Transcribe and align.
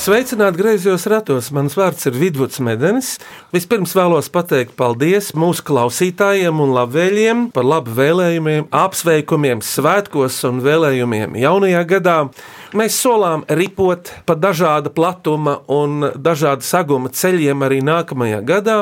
Sveicināti 0.00 0.56
griezos 0.56 1.02
ratos. 1.12 1.50
Mans 1.52 1.74
vārds 1.76 2.06
ir 2.08 2.14
Vidvuds 2.16 2.56
Medenis. 2.64 3.10
Vispirms 3.52 3.92
vēlos 3.92 4.30
pateikt 4.32 4.72
paldies 4.78 5.26
mūsu 5.36 5.60
klausītājiem 5.68 6.62
un 6.64 6.70
labvēlējiem 6.72 7.42
par 7.52 7.66
labu 7.68 7.92
vēlējumiem, 7.98 8.70
apsveikumiem, 8.72 9.60
svētkos 9.60 10.38
un 10.48 10.62
vēlējumiem 10.64 11.36
jaunajā 11.42 11.82
gadā. 11.90 12.14
Mēs 12.80 12.96
solām 12.96 13.44
ripot 13.52 14.08
pa 14.24 14.38
dažāda 14.40 14.88
platuma 14.88 15.58
un 15.68 16.06
dažāda 16.16 16.64
saguma 16.64 17.12
ceļiem 17.12 17.66
arī 17.66 17.82
nākamajā 17.84 18.38
gadā. 18.48 18.78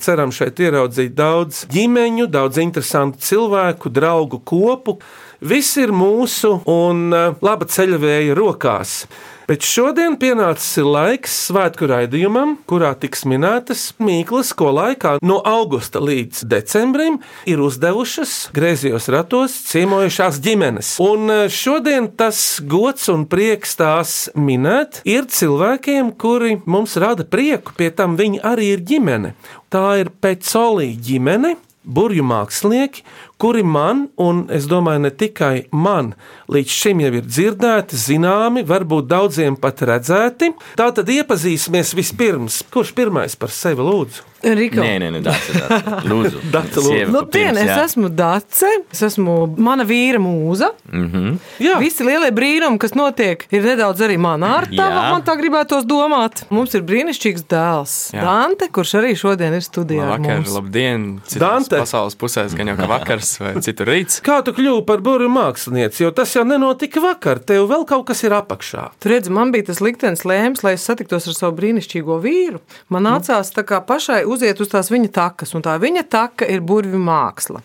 Ceram 0.00 0.32
šeit 0.32 0.62
ieraudzīt 0.64 1.12
daudz 1.18 1.66
ģimeņu, 1.74 2.30
daudz 2.32 2.62
interesantu 2.64 3.20
cilvēku, 3.20 3.92
draugu 3.92 4.40
kopu. 4.40 4.96
Viss 5.42 5.74
ir 5.74 5.90
mūsu 5.90 6.60
un 6.70 7.08
eh, 7.10 7.32
laba 7.42 7.66
ceļvēja 7.66 8.34
rokās. 8.38 9.00
Bet 9.48 9.66
šodien 9.66 10.14
pienācis 10.14 10.78
laiks 10.86 11.32
svētku 11.48 11.88
raidījumam, 11.90 12.52
kurā 12.70 12.92
tiks 12.94 13.24
minētas 13.26 13.88
mīklas, 13.98 14.52
ko 14.54 14.70
laikā 14.70 15.16
no 15.18 15.40
augusta 15.42 15.98
līdz 15.98 16.44
decembrim 16.46 17.18
ir 17.50 17.58
uzdevušas 17.58 18.52
griezījos 18.54 19.10
ratos 19.10 19.56
ciemojušās 19.72 20.38
ģimenes. 20.46 20.92
Un 21.02 21.26
eh, 21.34 21.42
šodien 21.50 22.06
tas 22.14 22.62
gods 22.62 23.10
un 23.10 23.26
prieks 23.26 23.74
tās 23.82 24.14
minēt 24.38 25.02
ir 25.02 25.26
cilvēkiem, 25.26 26.14
kuri 26.22 26.60
mums 26.70 26.94
rada 27.02 27.26
prieku, 27.26 27.74
pie 27.74 27.90
tam 27.90 28.14
viņi 28.20 28.44
arī 28.46 28.70
ir 28.76 28.86
ģimene. 28.94 29.34
Tā 29.74 29.88
ir 30.04 30.14
Pecolī 30.22 30.92
ģimene, 31.02 31.56
mākslinieki, 31.82 33.02
kuri 33.42 33.64
man, 33.66 34.04
un 34.22 34.44
es 34.54 34.68
domāju, 34.70 35.02
ne 35.06 35.10
tikai 35.10 35.64
man, 35.74 36.12
līdz 36.52 36.76
šim 36.78 37.02
jau 37.02 37.12
ir 37.18 37.26
dzirdēti, 37.26 37.98
zināmi, 37.98 38.62
varbūt 38.68 39.08
daudziem 39.10 39.56
pat 39.58 39.82
redzēti. 39.90 40.52
Tā 40.78 40.90
tad 40.94 41.10
iepazīsimies 41.10 41.90
vispirms. 41.98 42.60
Kurš 42.72 42.94
pirmais 42.98 43.34
par 43.38 43.50
sevi 43.54 43.82
lūdzu? 43.82 44.28
Riko. 44.42 44.80
Nē, 44.82 44.96
nē, 44.98 45.08
nē 45.14 45.18
Dace, 45.22 45.52
Dace. 45.54 45.92
Lūdzu. 46.10 46.40
Sieva, 46.74 47.12
Labdien, 47.14 47.54
pirms, 47.54 47.60
es 47.62 47.76
esmu 47.92 48.08
Dace. 48.18 48.70
Es 48.90 49.02
esmu 49.06 49.36
mana 49.62 49.84
vīra 49.86 50.18
mūza. 50.22 50.72
Mhm. 50.90 51.36
Jā. 51.62 51.76
Visi 51.78 52.02
lielie 52.06 52.32
brīnumi, 52.34 52.80
kas 52.82 52.96
notiek, 52.98 53.44
ir 53.54 53.62
nedaudz 53.62 54.02
arī 54.02 54.16
manā 54.18 54.50
ārtā. 54.58 54.82
Jā. 54.82 55.04
Man 55.14 55.22
tā 55.26 55.36
gribētos 55.38 55.86
domāt. 55.86 56.42
Mums 56.50 56.74
ir 56.74 56.82
brīnišķīgs 56.88 57.46
dēls, 57.52 57.94
Jā. 58.16 58.24
Dante, 58.26 58.66
kurš 58.74 58.96
arī 58.98 59.12
šodien 59.18 59.54
ir 59.54 59.62
studijā. 59.62 60.08
ar 60.08 60.16
Vakar, 60.16 60.42
mums. 60.42 60.50
labdien! 60.58 61.06
Citās 61.22 61.38
Dante. 61.46 61.78
pasaules 61.84 62.18
pusēs, 62.18 62.56
gan 62.58 62.72
jau 62.72 62.76
kā 62.82 62.90
vakars 62.90 63.31
vai 63.40 63.54
citur 63.64 63.88
rīts. 63.88 64.20
Kā 64.24 64.40
tu 64.44 64.54
kļuvi 64.56 64.84
par 64.88 65.00
burbuļu 65.04 65.30
mākslinieci? 65.32 66.02
Jo 66.04 66.10
tas 66.16 66.34
jau 66.36 66.44
nenotika 66.48 67.02
vakar, 67.02 67.40
tev 67.40 67.68
vēl 67.70 67.86
kaut 67.88 68.06
kas 68.10 68.22
ir 68.26 68.34
apakšā. 68.36 68.88
Tur 69.02 69.14
redz, 69.14 69.30
man 69.32 69.52
bija 69.54 69.68
tas 69.70 69.82
liktenis 69.84 70.24
lēms, 70.28 70.64
lai 70.66 70.74
es 70.76 70.86
satiktos 70.88 71.28
ar 71.30 71.36
savu 71.36 71.56
brīnišķīgo 71.60 72.18
vīru. 72.22 72.62
Man 72.92 73.06
nācās 73.08 73.52
tā 73.54 73.64
kā 73.68 73.80
pašai 73.86 74.22
uziet 74.28 74.60
uz 74.62 74.72
tās 74.72 74.92
viņa 74.92 75.12
takas, 75.14 75.54
un 75.56 75.64
tā 75.64 75.78
viņa 75.82 76.04
taka 76.12 76.48
ir 76.50 76.62
burvju 76.66 77.00
māksla. 77.02 77.62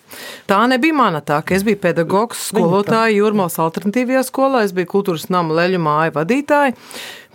Tā 0.49 0.63
nebija 0.71 0.97
mana 0.97 1.21
taka. 1.21 1.55
Es 1.57 1.65
biju 1.67 1.81
pedagogs, 1.83 2.49
skolotāja 2.51 3.15
Jūrmālas 3.17 3.59
alternatīvajā 3.63 4.25
skolā, 4.27 4.65
es 4.67 4.75
biju 4.75 4.91
kultūras 4.97 5.29
nama 5.33 5.61
leļu 5.61 5.81
māju 5.83 6.17
vadītāja. 6.19 6.75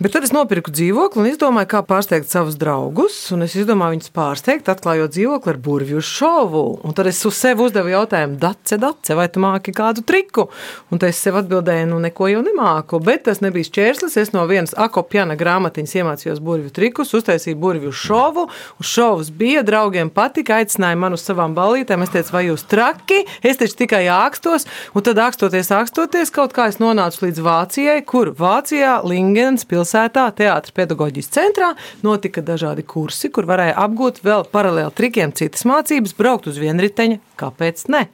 Bet 0.03 0.11
tad 0.11 0.25
es 0.27 0.33
nopirku 0.35 0.67
dzīvokli 0.67 1.21
un 1.21 1.27
izdomāju, 1.29 1.67
kā 1.71 1.79
pārsteigt 1.87 2.27
savus 2.27 2.57
draugus. 2.59 3.15
Es 3.45 3.53
izdomāju 3.55 3.93
viņus 3.93 4.11
pārsteigt, 4.11 4.67
atklājot 4.67 5.13
dzīvokli 5.15 5.51
ar 5.53 5.59
burvju 5.63 6.01
šovu. 6.03 6.63
Un 6.83 6.95
tad 6.97 7.07
es 7.07 7.21
uz 7.23 7.37
sevi 7.39 7.63
uzdevu 7.63 7.93
jautājumu, 7.93 8.35
Dace, 8.41 8.75
Dace, 8.81 9.15
vai 9.15 9.29
tu 9.31 9.39
māki 9.39 9.71
kādu 9.71 10.03
triku? 10.03 10.49
Un 10.91 10.99
tad 10.99 11.13
es 11.13 11.21
sev 11.23 11.37
atbildēju, 11.39 11.85
nu 11.93 12.01
neko 12.03 12.27
jau 12.27 12.41
nemāku. 12.43 12.99
Bet 12.99 13.23
tas 13.29 13.39
nebija 13.45 13.69
šķērslis. 13.69 14.17
Es 14.19 14.33
no 14.35 14.43
vienas 14.49 14.75
akopjana 14.75 15.37
grāmatiņas 15.39 15.95
iemācījos 16.01 16.43
burvju 16.43 16.73
trikus, 16.75 17.15
uztaisīju 17.15 17.61
burvju 17.63 17.95
šovu. 17.95 18.49
Uz 18.83 18.91
šovus 18.91 19.31
bija, 19.31 19.63
draugiem 19.63 20.11
patika, 20.11 20.59
aicināja 20.59 20.99
man 20.99 21.15
uz 21.15 21.23
savām 21.23 21.55
balītēm. 21.55 22.03
Es 22.03 22.11
teicu, 22.17 22.35
vai 22.35 22.43
jūs 22.49 22.67
traki? 22.67 23.21
Es 23.39 23.61
taču 23.63 23.79
tikai 23.85 24.03
ākstos. 24.11 24.67
Un 24.91 25.07
tad 25.07 25.23
ākstoties, 25.29 25.71
ākstoties, 25.79 26.35
kaut 26.35 26.51
kā 26.59 26.67
es 26.73 26.81
nonācu 26.83 27.29
līdz 27.29 27.43
Vācijai, 27.47 27.97
kur 28.03 28.35
Vācijā, 28.35 28.99
Lingens 29.07 29.63
pilsētā, 29.93 30.31
teātris 30.33 30.73
pedagoģijas 30.73 31.29
centrā 31.29 31.73
notika 32.03 32.41
dažādi 32.41 32.83
kursi, 32.83 33.29
kur 33.29 33.45
varēja 33.45 33.77
apgūt 33.77 34.23
vēl 34.23 34.45
paralēli 34.51 34.93
trikiem 34.95 35.33
citas 35.33 35.65
mācības, 35.65 36.15
braukt 36.17 36.47
uz 36.47 36.57
vienriteņa. 36.57 37.19
Kāpēc 37.37 37.87
ne? 37.89 38.07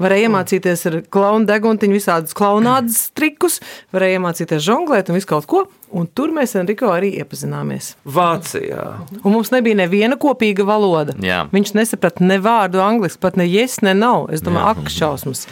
Varēja 0.00 0.30
iemācīties 0.30 0.86
ar 0.88 0.94
klaunu 1.12 1.44
deguntiņu, 1.44 1.92
visādus 1.92 2.32
klaunādas 2.36 3.10
trikus, 3.12 3.60
varēja 3.92 4.16
iemācīties 4.16 4.64
žonglēt 4.64 5.10
un 5.10 5.18
visu 5.18 5.28
kaut 5.28 5.46
ko. 5.50 5.66
Un 5.90 6.06
tur 6.06 6.30
mēs 6.34 6.54
ar 6.58 6.68
Riko 6.68 6.90
arī 6.94 7.10
iepazināmies. 7.18 7.94
Vācijā. 8.06 8.84
Un 9.24 9.34
mums 9.34 9.50
nebija 9.50 9.78
neviena 9.80 10.14
kopīga 10.20 10.62
valoda. 10.66 11.16
Jā. 11.24 11.42
Viņš 11.50 11.72
nesaprata 11.74 12.24
ne 12.26 12.38
vārdu 12.42 12.78
angliski, 12.84 13.18
pat 13.22 13.38
ne 13.40 13.46
yes, 13.48 13.80
ne 13.82 13.94
nav. 13.98 14.28
Es 14.34 14.44
domāju, 14.46 14.84
ak, 14.84 14.92
šausmas. 14.94 15.46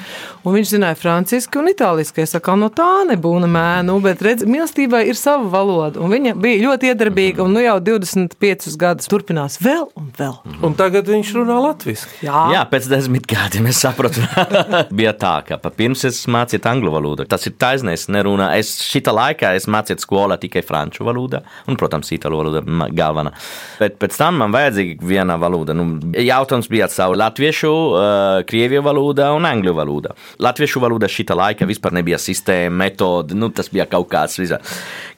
Un 0.46 0.54
viņš 0.54 0.74
zināja 0.76 0.98
franciski 1.00 1.58
un 1.58 1.70
itāliski. 1.72 2.22
Es 2.22 2.36
saku, 2.36 2.54
no 2.60 2.70
tā 2.70 2.86
nebūna 3.08 3.48
mēnu, 3.50 3.98
bet 4.04 4.22
redz, 4.24 4.46
mīlestībai 4.48 5.04
ir 5.10 5.18
sava 5.18 5.48
valoda. 5.52 5.98
Un 6.04 6.14
viņa 6.14 6.36
bija 6.38 6.62
ļoti 6.68 6.92
iedarbīga 6.92 7.42
un 7.44 7.56
nu 7.56 7.64
jau 7.64 7.78
25 7.90 8.78
gadus 8.78 9.10
turpinās 9.10 9.58
vēl 9.62 9.88
un 9.98 10.12
vēl. 10.18 10.38
Un 10.64 10.78
tagad 10.78 11.10
viņš 11.10 11.34
runā 11.40 11.58
latviešu. 11.66 12.12
Jā, 12.24 12.44
Jā, 12.54 12.62
pēc 12.70 12.88
desmit 12.90 13.26
gadiem 13.28 13.68
es 13.72 13.82
sapratu, 13.82 14.22
bija 14.98 15.12
tā, 15.18 15.34
ka 15.48 15.58
pa 15.62 15.72
pirms 15.74 16.06
es 16.08 16.22
mācīju 16.30 16.62
angļu 16.70 16.94
valodu. 16.94 17.26
Tas 17.28 17.46
ir 17.48 17.56
taisnība, 17.58 17.98
es 17.98 18.06
nerunāju. 18.12 18.62
Es 18.62 18.72
šitā 18.86 19.14
laikā 19.14 19.52
es 19.58 19.68
mācīju 19.70 19.98
skolā 20.28 20.38
tikai 20.40 20.62
franču 20.66 21.06
valodā, 21.06 21.42
un, 21.68 21.76
protams, 21.76 22.10
itāļu 22.12 22.38
valoda 22.38 22.62
ma- 22.66 22.88
galvenā. 22.88 23.32
Bet 23.78 23.98
pēc 23.98 24.16
tam 24.18 24.38
man 24.42 24.52
vajadzīga 24.52 25.02
viena 25.02 25.38
valoda. 25.38 25.74
Nu, 25.74 25.98
jautājums 26.12 26.68
bija 26.68 26.88
savu 26.88 27.16
latviešu, 27.18 27.68
uh, 27.68 28.44
krieviju 28.48 28.82
valodā 28.82 29.32
un 29.34 29.44
angļu 29.48 29.74
valodā. 29.74 30.14
Latviešu 30.38 30.80
valoda 30.80 31.08
šitā 31.08 31.36
laikā 31.36 31.66
vispār 31.66 31.96
nebija 31.98 32.18
sistēma, 32.18 32.76
metode, 32.84 33.34
nu, 33.34 33.50
tas 33.50 33.68
bija 33.72 33.86
kaut 33.88 34.08
kāds 34.10 34.38
visā. 34.38 34.60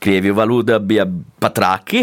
Krieviju 0.00 0.34
valoda 0.34 0.78
bija 0.78 1.06
pat 1.40 1.54
traki, 1.56 2.02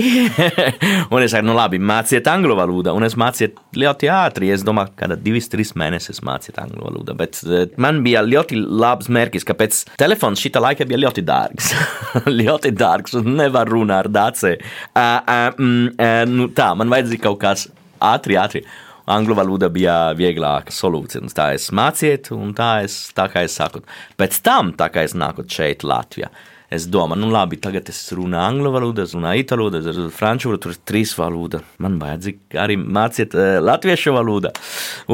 un 1.13 1.21
es 1.23 1.31
saku, 1.31 1.45
nu 1.47 1.55
labi, 1.57 1.79
māciet 1.79 2.27
angļu 2.29 2.57
valodu, 2.57 2.93
un 2.97 3.05
es 3.05 3.15
mācīju 3.17 3.53
ļoti 3.77 4.09
ātri. 4.11 4.51
Es 4.53 4.65
domāju, 4.65 4.93
ka 4.97 5.09
divas, 5.15 5.49
trīs 5.51 5.73
mēnešus 5.77 6.23
mācīt 6.25 6.57
angļu 6.61 6.83
valodu. 6.83 7.15
Bet 7.17 7.41
eh, 7.45 7.67
man 7.81 8.01
bija 8.05 8.23
ļoti 8.25 8.57
labs 8.57 9.09
mērķis, 9.13 9.45
kāpēc 9.47 9.83
telefons 9.99 10.41
šitā 10.41 10.61
laikā 10.63 10.87
bija 10.89 11.01
ļoti 11.05 11.23
dārgs. 11.27 11.71
ļoti 12.41 12.73
dārgs, 12.77 12.96
un 13.19 13.35
nevar 13.37 13.69
runāt 13.69 14.07
ar 14.07 14.11
dāci. 14.11 14.57
Uh, 14.57 14.99
uh, 14.99 15.47
mm, 15.57 15.95
uh, 15.95 16.25
nu, 16.29 16.49
tā, 16.55 16.73
man 16.77 16.91
vajadzēja 16.93 17.23
kaut 17.23 17.41
kas 17.43 17.67
ātri, 18.03 18.37
ātri. 18.39 18.65
Angļu 19.07 19.37
valoda 19.39 19.69
bija 19.71 20.11
vieglāka 20.19 20.73
solūcija. 20.75 21.23
Tā 21.31 21.53
es 21.55 21.69
mācīju, 21.75 22.35
un 22.35 22.51
tā, 22.55 22.81
es, 22.83 23.05
tā 23.15 23.29
kā 23.31 23.45
es 23.47 23.55
saku. 23.55 23.79
Pēc 24.19 24.41
tam, 24.43 24.73
tā 24.75 24.89
kā 24.91 25.05
es 25.07 25.15
nāku 25.15 25.45
šeit, 25.47 25.85
Latvijā, 25.87 26.27
es 26.67 26.89
domāju, 26.91 27.21
nu 27.21 27.29
labi, 27.31 27.55
tagad 27.63 27.87
es 27.87 28.01
runāju 28.11 28.43
angļu 28.51 28.73
valodu, 28.73 29.05
es 29.05 29.15
runāju 29.15 29.45
itāļu 29.45 29.63
valodu, 29.69 29.79
es 29.79 29.95
runāju 29.95 30.15
franču 30.17 30.51
valodu, 30.51 30.63
tur 30.65 30.75
ir 30.75 30.81
trīs 30.91 31.15
valodas. 31.15 31.63
Man 31.79 31.95
vajadzīga 32.01 32.59
arī 32.65 32.75
mācīt 32.83 33.37
uh, 33.39 33.53
latviešu 33.63 34.15
valodu. 34.17 34.51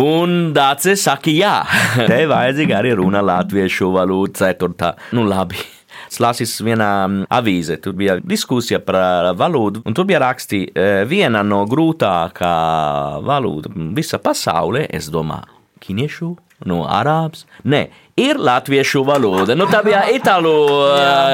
Un 0.02 0.50
Dācis 0.58 1.06
saka, 1.06 1.30
jā, 1.30 1.60
te 2.10 2.24
vajadzīga 2.34 2.82
arī 2.82 2.98
runāt 2.98 3.30
latviešu 3.30 3.94
valodu, 3.94 4.34
ceturtā. 4.42 4.96
Nu 5.14 5.28
labi. 5.30 5.62
Es 6.10 6.20
lasīju 6.24 6.68
vienā 6.70 6.92
mm, 7.08 7.28
avīzē, 7.34 7.80
tur 7.84 7.98
bija 7.98 8.18
diskusija 8.20 8.80
par 8.84 9.34
valodu, 9.40 9.84
un 9.86 9.96
tur 9.98 10.08
bija 10.10 10.22
rakstīts, 10.24 10.76
viena 11.10 11.44
no 11.48 11.64
grūtākajām 11.70 13.28
valodām 13.28 13.92
visā 13.98 14.20
pasaulē, 14.22 14.88
es 14.94 15.10
domāju, 15.14 15.62
ķīniešu, 15.84 16.32
no 16.70 16.84
arābs. 16.88 17.46
Nē, 17.68 17.88
ir 18.20 18.38
latviešu 18.38 19.02
valoda. 19.08 19.56
Nu, 19.58 19.66
tā 19.72 19.80
bija 19.86 20.04
itālu 20.14 20.52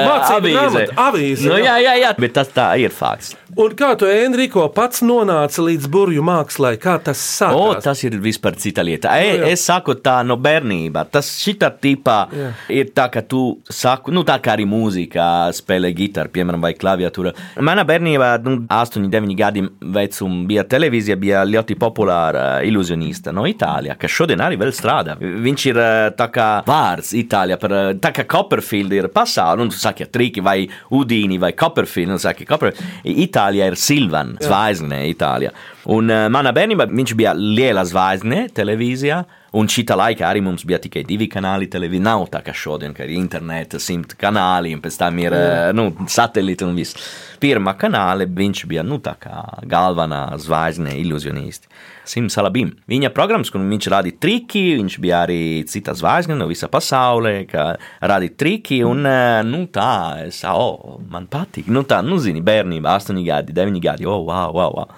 Mācību 0.06 0.52
avīze. 0.56 0.86
avīze, 0.96 1.48
Nu, 1.50 1.58
jā. 1.58 1.76
jā, 1.76 1.78
jā, 1.84 1.94
jā, 2.06 2.10
bet 2.20 2.32
tas 2.36 2.48
tā 2.54 2.70
ir 2.80 2.92
fakts. 2.94 3.34
Un 3.58 3.72
kā 3.74 3.90
tu, 3.98 4.06
Enrico, 4.06 4.62
pats 4.72 5.02
nonāci 5.02 5.60
līdz 5.66 5.88
burbuļu 5.90 6.22
mākslai? 6.22 6.76
Kā 6.80 6.94
tas 7.02 7.18
O, 7.18 7.50
sākās? 7.50 7.82
tas 7.84 8.02
ir 8.06 8.14
vispār 8.22 8.54
cita 8.56 8.82
lieta. 8.86 9.10
E, 9.18 9.32
jā. 9.40 9.48
es 9.50 9.64
saku 9.66 9.96
tā 9.98 10.20
no 10.24 10.36
bērnībā. 10.40 11.02
Tas 11.10 11.26
šitā 11.42 11.68
tipā 11.82 12.18
Jā. 12.30 12.52
ir 12.70 12.92
tā, 12.94 13.08
ka 13.10 13.22
tu 13.26 13.58
saku, 13.68 14.14
nu 14.14 14.22
tā 14.24 14.38
kā 14.40 14.54
arī 14.54 14.64
mūzika, 14.70 15.50
spēlē 15.56 15.90
gitāru, 15.98 16.30
piemēram, 16.32 16.62
vai 16.62 16.72
klaviatūra. 16.78 17.32
Manā 17.66 17.82
bērnībā, 17.88 18.30
nu, 18.46 18.54
8, 18.70 19.10
9 19.10 19.34
gadi 19.36 19.64
vecumā 19.82 20.46
bija 20.46 20.64
televīzija, 20.70 21.18
bija 21.20 21.42
ļoti 21.50 21.76
populāra 21.80 22.46
ilūzionista 22.64 23.34
no 23.34 23.44
Itālijā, 23.50 23.98
kas 23.98 24.10
šodien 24.14 24.40
arī 24.46 24.56
vēl 24.62 24.70
strādā. 24.72 25.18
Viņš 25.20 25.66
ir 25.72 25.82
tā 26.16 26.30
kā 26.32 26.48
vārds 26.70 27.12
Itālijā 27.18 27.58
par 27.60 27.74
eh, 27.76 27.90
tā 28.02 28.12
kā 28.14 28.26
Copperfield 28.30 28.94
ir 28.96 29.10
pasaule, 29.14 29.64
un 29.64 29.72
tu 29.72 29.78
saki, 29.80 30.08
triki 30.12 30.44
vai 30.44 30.62
Udīni 30.96 31.40
vai 31.42 31.52
Copperfield, 31.58 32.16
un 32.16 32.22
saki, 32.22 32.46
Copperfield. 32.48 33.02
Itālijā 33.26 33.70
ir 33.70 33.78
Silvan, 33.80 34.36
zvaigzne 34.42 35.02
Itālijā. 35.10 35.52
Un 35.90 36.12
uh, 36.12 36.26
manā 36.32 36.52
bērnībā 36.54 36.86
viņš 36.90 37.14
bija 37.18 37.34
liela 37.36 37.84
zvaigzne 37.88 38.46
televīzijā. 38.56 39.22
Un 39.58 39.66
šī 39.66 39.82
laika 39.98 40.28
arī 40.28 40.42
mums 40.46 40.62
bija 40.62 40.78
tikai 40.78 41.02
divi 41.06 41.26
kanāli 41.30 41.66
televīzijā. 41.70 42.06
Nav 42.06 42.28
tā 42.30 42.42
kā 42.46 42.54
šodien, 42.54 42.94
ka 42.94 43.02
ir 43.04 43.16
interneta, 43.18 43.80
simt 43.82 44.14
kanāli, 44.20 44.74
un 44.76 44.82
pēc 44.82 44.98
tam 45.00 45.18
ir 45.18 45.34
uh, 45.34 45.70
nu, 45.74 45.88
satelīti 46.06 46.66
un 46.66 46.76
viss. 46.78 46.98
Pirmā 47.42 47.74
kanāla 47.80 48.28
viņš 48.30 48.66
bija 48.70 48.84
nu, 48.86 49.00
galvenā 49.00 50.20
zvaigzne, 50.38 50.94
ilūzionisti. 51.02 51.70
Sims 52.10 52.34
Alabim. 52.40 52.72
Viņa 52.90 53.10
programmas, 53.14 53.50
kur 53.52 53.62
viņš 53.62 53.88
rādīja 53.92 54.18
triki, 54.22 54.62
viņš 54.80 54.98
bija 55.02 55.22
arī 55.26 55.40
cita 55.70 55.94
zvaigzne 55.98 56.36
no 56.38 56.48
visa 56.50 56.68
pasaulē, 56.70 57.34
kā 57.50 57.66
rādīja 58.02 58.36
triki, 58.40 58.80
un 58.86 59.06
eh, 59.06 59.40
nu, 59.46 59.64
tā, 59.72 60.26
es, 60.26 60.42
oh, 60.48 60.98
man 61.10 61.28
patīk. 61.30 61.70
Nu, 61.70 61.84
tā, 61.86 62.00
nu, 62.06 62.18
zini, 62.22 62.42
bērnībā, 62.44 62.96
8 62.98 63.22
gadi, 63.26 63.54
9 63.56 63.82
gadi, 63.82 64.08
oh, 64.10 64.24
wow, 64.26 64.54
wow, 64.56 64.78
wow. 64.80 64.94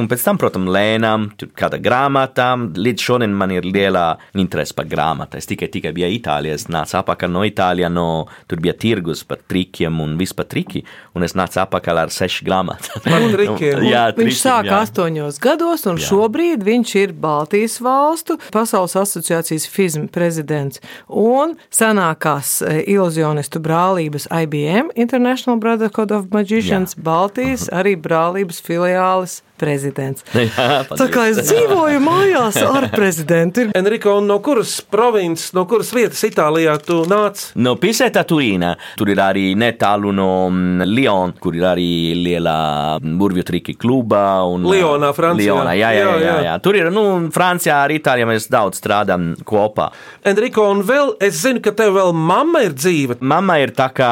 Un 0.00 0.08
pēc 0.08 0.22
tam, 0.24 0.38
protams, 0.40 0.70
lēnām, 0.72 1.26
tur 1.36 1.50
kāda 1.58 1.76
grāmatā. 1.82 2.48
Līdz 2.56 3.04
šodien 3.04 3.34
man 3.36 3.52
ir 3.52 3.66
liela 3.68 4.16
interese 4.38 4.72
par 4.76 4.86
grāmatu. 4.88 5.36
Es 5.36 5.48
tikai, 5.50 5.68
tikai 5.72 5.92
biju 5.96 6.08
Itālijā, 6.16 6.56
es 6.56 6.68
nācu 6.72 6.96
atpakaļ 7.02 7.32
no 7.32 7.44
Itālijas, 7.44 7.92
no, 7.92 8.06
tur 8.48 8.62
bija 8.64 8.72
tirgus 8.78 9.24
par 9.28 9.42
trikiem 9.48 10.00
un 10.00 10.14
vispār 10.20 10.48
triki, 10.48 10.84
un 11.16 11.26
es 11.26 11.36
nācu 11.36 11.60
atpakaļ 11.64 12.02
ar 12.04 12.14
sešu 12.14 12.46
grāmatu. 12.48 13.02
Jā, 13.12 13.18
Viņš 13.22 14.16
trikiem, 14.16 14.32
sāk 14.38 14.68
jā. 14.68 14.80
astoņos 14.82 15.38
gados, 15.42 15.84
un 15.90 15.98
jā. 16.00 16.06
šobrīd 16.08 16.64
viņš 16.66 16.94
ir 17.02 17.12
Baltijas 17.22 17.78
valstu 17.82 18.38
Pasaules 18.54 18.94
asociācijas 18.98 19.66
FIZM 19.70 20.08
prezidents 20.12 20.82
un 21.08 21.56
senākās 21.74 22.58
eh, 22.64 22.82
iluzionistu 22.94 23.60
brālības 23.62 24.28
IBM, 24.30 24.92
International 24.96 25.60
Brotherhood 25.62 26.14
of 26.14 26.28
Magicians, 26.34 26.96
jā. 26.96 27.04
Baltijas 27.06 27.68
arī 27.72 27.96
brālības 28.00 28.62
filiālis 28.64 29.40
prezidents. 29.62 30.24
Jā, 30.34 30.82
Tā 30.90 31.06
kā 31.12 31.28
es 31.30 31.40
dzīvoju 31.46 32.00
mājās 32.02 32.58
ar 32.66 32.88
prezidentu. 32.92 33.68
Enrico, 33.78 34.16
no 34.24 34.38
kuras 34.44 34.74
provinces, 34.82 35.52
no 35.56 35.64
kuras 35.70 35.92
vietas 35.94 36.22
Itālijā 36.26 36.74
tu 36.84 37.02
nāc? 37.10 37.48
No 37.62 37.76
Pisēta 37.80 38.24
Turīna, 38.28 38.74
tur 38.98 39.12
ir 39.12 39.22
arī 39.22 39.52
netālu 39.58 40.12
no 40.14 40.28
mm, 40.50 40.86
Lyon, 40.90 41.34
kur 41.42 41.56
ir 41.58 41.66
arī 41.72 41.88
liela 42.18 42.56
burvju 43.02 43.46
triki 43.48 43.76
kluba. 43.78 44.24
Un, 44.48 44.66
Lionā, 44.68 45.12
Francijā. 45.16 45.54
Lionā, 45.54 45.76
jā, 45.78 45.92
jā, 45.96 46.02
Jā, 46.02 46.18
jā, 46.22 46.36
jā. 46.48 46.54
Tur 46.62 46.76
ir, 46.78 46.90
nu, 46.94 47.04
Francijā 47.34 47.78
arī 47.86 47.98
Itālijā 48.00 48.26
mēs 48.28 48.48
daudz 48.52 48.80
strādājam 48.82 49.32
kopā. 49.48 49.90
Enrico, 50.28 50.66
un 50.72 50.82
vēl 50.86 51.14
es 51.22 51.38
zinu, 51.42 51.62
ka 51.64 51.72
tev 51.76 51.94
vēl 51.96 52.12
mamma 52.16 52.64
ir 52.66 52.74
dzīva. 52.76 53.18
Mamma 53.32 53.58
ir 53.62 53.72
tā 53.76 53.88
kā, 53.94 54.10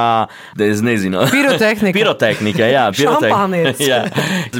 es 0.60 0.82
nezinu, 0.86 1.24
Pirotehnika. 1.30 1.96
Pirotehnika, 1.98 2.68
jā, 2.70 2.86
Šampānietis. 3.00 3.82
jā. 3.90 4.00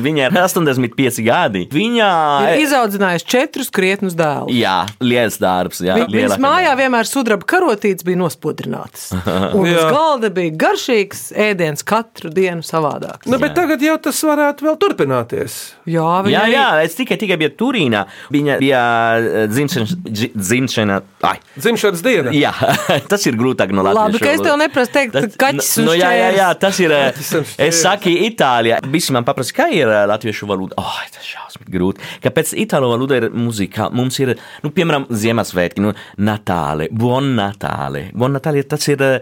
Viņa 0.01 0.29
ir 0.29 0.37
85 0.81 1.25
gadi. 1.25 1.63
Viņa 1.73 2.09
ir 2.55 2.63
izaudzinājusi 2.65 3.27
četrus 3.31 3.71
krietnus 3.75 4.15
dēlus. 4.19 4.53
Jā, 4.57 4.87
liels 5.01 5.39
darbs. 5.41 5.81
Jā, 5.85 5.95
Vi- 6.01 6.21
Viņas 6.21 6.39
mājā 6.43 6.73
vienmēr 6.79 7.07
sudraba 7.09 7.45
karotītes 7.47 8.05
bija 8.07 8.19
nospodrinātas. 8.21 9.11
Un 9.57 9.67
uz 9.67 9.77
Jā. 9.77 9.91
galda 9.93 10.31
bija 10.35 10.55
garšīgs 10.61 11.31
ēdiens 11.37 11.85
katru 11.87 12.31
dienu 12.35 12.63
savādāks. 12.67 13.27
Nu, 13.31 13.39
bet 13.39 13.55
tagad 13.57 13.81
jau 13.85 13.97
tas 14.03 14.21
varētu 14.25 14.67
vēl 14.69 14.79
turpināties. 14.81 15.59
Jā, 15.91 16.09
viņa 16.25 16.35
Jā, 16.35 16.43
arī- 16.47 16.55
jā, 16.57 16.67
es 16.85 16.95
tikai, 16.99 17.17
tikai 17.21 17.37
biju 17.41 17.55
Turīnā. 17.61 18.05
Viņa 18.33 18.59
bija 18.61 18.83
eh, 19.19 19.47
dzimšanas, 19.51 19.95
dzi- 20.07 20.33
dzimšana. 20.37 21.01
Ai, 21.27 21.37
Dzimšanas 21.59 22.03
diena. 22.05 22.31
jā, 22.33 22.53
tas 23.11 23.27
ir 23.27 23.35
grūtāk 23.41 23.73
no 23.75 23.83
Latvijas. 23.83 24.15
Labi, 24.15 24.19
ka 24.25 24.31
es 24.37 24.41
tev 24.45 24.57
neprasu 24.61 24.93
teikt, 24.95 25.13
Tas- 25.17 25.37
kaķis 25.41 25.73
un 25.83 25.85
nu, 25.91 25.93
jā, 25.99 26.11
jā, 26.15 26.29
jā, 26.37 26.49
šķērs. 26.51 26.61
tas 26.61 26.81
ir. 26.81 26.91
eh. 27.01 27.69
Es 27.71 27.81
saku, 27.83 28.13
Itālijā. 28.31 28.79
Visi 28.91 29.13
man 29.13 29.25
paprasa, 29.25 29.53
kā 29.57 29.67
ir 29.75 29.89
eh, 29.89 30.05
latviešu 30.11 30.47
valoda. 30.47 30.60
Oh, 30.77 30.99
tas 31.11 31.23
ir 31.25 31.29
šausmīgi 31.35 31.73
grūti. 31.75 32.01
Kāpēc 32.25 32.53
itāļu 32.65 32.91
valoda 32.93 33.17
ir 33.21 33.29
muzika? 33.33 33.89
Mums 33.95 34.19
ir, 34.21 34.35
nu, 34.65 34.71
piemēram, 34.75 35.07
Ziemassvētki, 35.11 35.81
nu, 35.85 35.93
Natāle, 36.21 36.89
Buon 36.93 37.33
Natāle. 37.39 38.09
Buon 38.13 38.37
Natāle, 38.37 38.63
tas 38.69 38.85
ir 38.93 39.01
eh, 39.07 39.21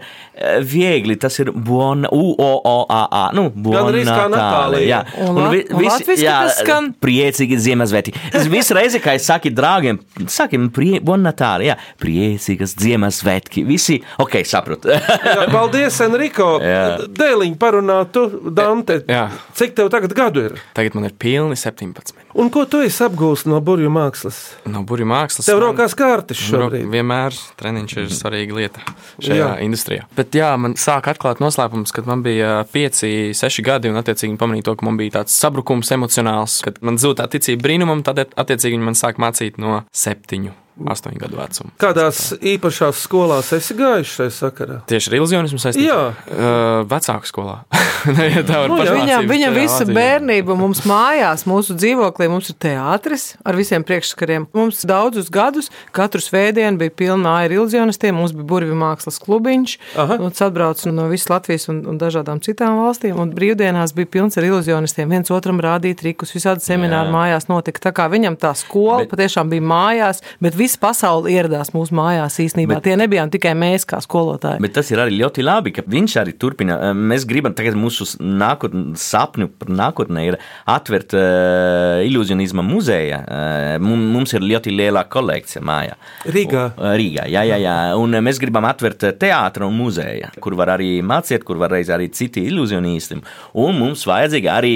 viegli, 0.65 1.15
tas 1.21 1.39
ir 1.39 1.51
Buon, 1.55 2.05
U, 2.11 2.35
O, 2.35 2.49
O, 2.59 2.75
A, 2.89 3.01
A. 3.11 3.23
Nu, 3.35 3.47
Buon 3.53 3.77
Gandrīz 3.79 4.09
kā 4.09 4.27
Natāle, 4.31 4.83
Jā, 4.85 5.03
jā. 5.07 5.27
Un 5.29 5.39
un 5.39 5.85
latviski 5.85 6.27
tas 6.27 6.59
skan? 6.63 6.91
priecīgi 7.01 7.57
Ziemassvētki. 7.63 8.13
Es 8.35 8.47
visu 8.51 8.75
reizi, 8.77 8.99
kad 9.03 9.19
es 9.19 9.27
saku 9.29 9.51
draugiem, 9.55 9.99
sakim, 10.29 10.69
prie, 10.75 10.99
Buon 11.03 11.23
Natāle, 11.25 11.69
jā, 11.71 11.77
priecīgas 12.01 12.75
Ziemassvētki. 12.79 13.63
Visi, 13.67 13.99
ok, 14.21 14.39
saprotu. 14.47 14.89
Jā, 14.91 15.47
paldies, 15.51 15.97
Enrico. 16.05 16.51
Jā. 16.63 16.97
Dēliņ 17.19 17.55
parunātu, 17.61 18.25
Dante. 18.55 19.01
Jā. 19.09 19.27
Cik 19.57 19.75
tev 19.77 19.89
tagad 19.93 20.13
gadu 20.17 20.45
ir? 20.49 20.57
Tagad 20.77 20.95
man 20.97 21.09
ir 21.09 21.15
pilni 21.29 21.55
17. 21.59 22.15
Un 22.39 22.49
ko 22.53 22.65
tu 22.69 22.81
esi 22.85 23.03
apgūst 23.05 23.45
no 23.49 23.59
burbuļu 23.61 23.89
mākslas? 23.93 24.37
No 24.69 24.81
burbuļu 24.81 25.07
mākslas. 25.09 25.45
Tev 25.49 25.61
rokās 25.61 25.93
kārtas 25.97 26.41
Man 26.49 26.61
rok- 26.63 26.73
šobrīd. 26.73 26.89
Vienmēr 26.93 27.37
treniņš 27.61 27.95
ir 28.01 28.09
svarīga 28.13 28.57
lieta 28.57 28.83
šajā 29.21 29.37
Jā. 29.37 29.45
jā. 29.45 29.49
industrijā. 29.65 30.05
Bet 30.17 30.33
jā, 30.37 30.49
man 30.57 30.73
sāk 30.79 31.09
atklāt 31.13 31.41
noslēpums, 31.43 31.93
kad 31.93 32.09
man 32.09 32.23
bija 32.25 32.63
5, 32.73 33.03
6 33.37 33.61
gadi, 33.65 33.89
un 33.93 34.01
attiecīgi 34.01 34.37
pamanīju 34.41 34.67
to, 34.69 34.75
ka 34.81 34.85
man 34.89 34.97
bija 34.97 35.19
tāds 35.19 35.35
sabrukums 35.37 35.91
emocionāls, 35.95 36.59
kad 36.65 36.81
man 36.81 36.97
zūd 37.01 37.19
tā 37.21 37.27
ticība 37.29 37.67
brīnumam, 37.67 38.01
tad 38.03 38.23
attiecīgi 38.25 38.77
viņi 38.77 38.87
man 38.89 38.97
sāk 38.97 39.21
mācīt 39.21 39.57
no 39.61 39.83
7, 39.93 40.49
8 40.79 41.17
gadu 41.19 41.39
vecuma. 41.39 41.71
Kādās 41.81 42.29
īpašās 42.39 43.03
skolās 43.05 43.51
esi 43.57 43.75
gājis 43.77 44.13
šajā 44.17 44.33
sakarā? 44.37 44.79
Tieši 44.89 45.11
ar 45.11 45.17
iluzionismu 45.19 45.59
saistīts? 45.61 45.87
Jā. 45.89 45.99
Uh, 46.29 46.87
vecāku 46.89 47.29
skolā. 47.29 47.59
Ja 47.99 48.41
tā 48.47 48.61
var 48.61 48.69
Nu, 48.71 48.77
jā. 48.79 48.85
pašmācības 48.85 49.01
Viņam, 49.03 49.25
viņam 49.27 49.55
visu 49.57 49.73
Latvijā. 49.81 49.95
bērnību 49.97 50.55
mums 50.55 50.79
mājās, 50.87 51.41
mūsu 51.49 51.73
dzīvoklī, 51.75 52.29
mums 52.31 52.47
ir 52.51 52.55
teātris 52.63 53.25
ar 53.43 53.57
visiem 53.59 53.83
priekšskariem. 53.83 54.45
Mums 54.55 54.85
daudzus 54.87 55.27
gadus, 55.33 55.67
katru 55.95 56.21
svētdienu 56.23 56.79
bija 56.79 56.93
pilna 56.95 57.33
ar 57.43 57.51
iluzionistiem, 57.51 58.15
mums 58.15 58.31
bija 58.37 58.47
burvju 58.47 58.77
mākslas 58.79 59.19
klubiņš, 59.19 59.73
Aha. 59.99 60.15
un 60.23 60.31
atbrauc 60.31 60.85
no 60.87 61.09
visas 61.11 61.27
Latvijas 61.33 61.67
un, 61.73 61.81
un 61.91 61.99
dažādām 61.99 62.39
citām 62.45 62.79
valstīm, 62.79 63.19
un 63.19 63.33
brīvdienās 63.35 63.91
bija 63.97 64.07
pilns 64.15 64.39
ar 64.39 64.47
iluzionistiem. 64.47 65.11
Viens 65.11 65.33
otram 65.35 65.59
rādīja 65.59 65.99
trikus, 65.99 66.31
visādi 66.35 66.63
semināri 66.63 67.11
mājās 67.11 67.49
notika. 67.51 67.83
Tā 67.89 67.91
kā 67.99 68.07
viņam 68.11 68.39
tā 68.39 68.53
skola 68.55 69.01
bet, 69.03 69.11
patiešām 69.11 69.51
bija 69.51 69.65
mājās, 69.65 70.23
bet 70.39 70.55
visa 70.69 70.79
pasaule 70.81 71.31
ieradās 71.33 71.71
mūsu 71.73 71.95
mājās 71.97 72.37
īstenībā. 72.43 72.77
Bet, 72.77 72.85
Tie 72.85 72.95
nebijām 72.99 73.31
tikai 73.33 73.55
mēs 73.57 73.85
kā 73.89 73.99
skolotāji. 74.03 74.61
Bet 74.61 74.75
tas 74.77 74.89
ir 74.91 75.01
arī 75.01 75.17
ļoti 75.17 75.45
labi, 75.45 75.73
ka 75.73 75.83
viņš 75.89 76.15
arī 76.21 76.35
turpina. 76.39 76.77
Mēs 76.93 77.25
gribam 77.29 77.55
tagad 77.57 77.77
mūsu 77.79 78.05
nākotnē, 78.19 78.93
sapņu 78.99 79.49
par 79.59 79.71
nākotnē 79.73 80.25
ir 80.27 80.37
atvērt 80.69 81.15
uh, 81.17 82.01
ilūzionisma 82.05 82.65
muzeja. 82.65 83.21
Uh, 83.25 83.89
mums 83.99 84.35
ir 84.37 84.45
ļoti 84.45 84.73
liela 84.75 85.05
kolekcija 85.09 85.63
mājā. 85.65 85.97
Rīgā. 86.29 86.65
Uh, 86.75 86.93
Rīgā, 86.99 87.25
jā, 87.31 87.43
jā, 87.49 87.59
jā. 87.63 87.77
Un 87.99 88.19
mēs 88.25 88.41
gribam 88.41 88.67
atvērt 88.69 89.07
teātru 89.21 89.69
un 89.69 89.77
muzeju, 89.79 90.29
kur 90.43 90.57
var 90.59 90.75
arī 90.77 90.99
mācīt, 91.05 91.45
kur 91.47 91.59
var 91.61 91.73
reiz 91.73 91.89
arī 91.93 92.11
citi 92.13 92.45
ilūzionisti. 92.51 93.19
Un 93.59 93.79
mums 93.79 94.05
vajadzīga 94.09 94.59
arī 94.59 94.75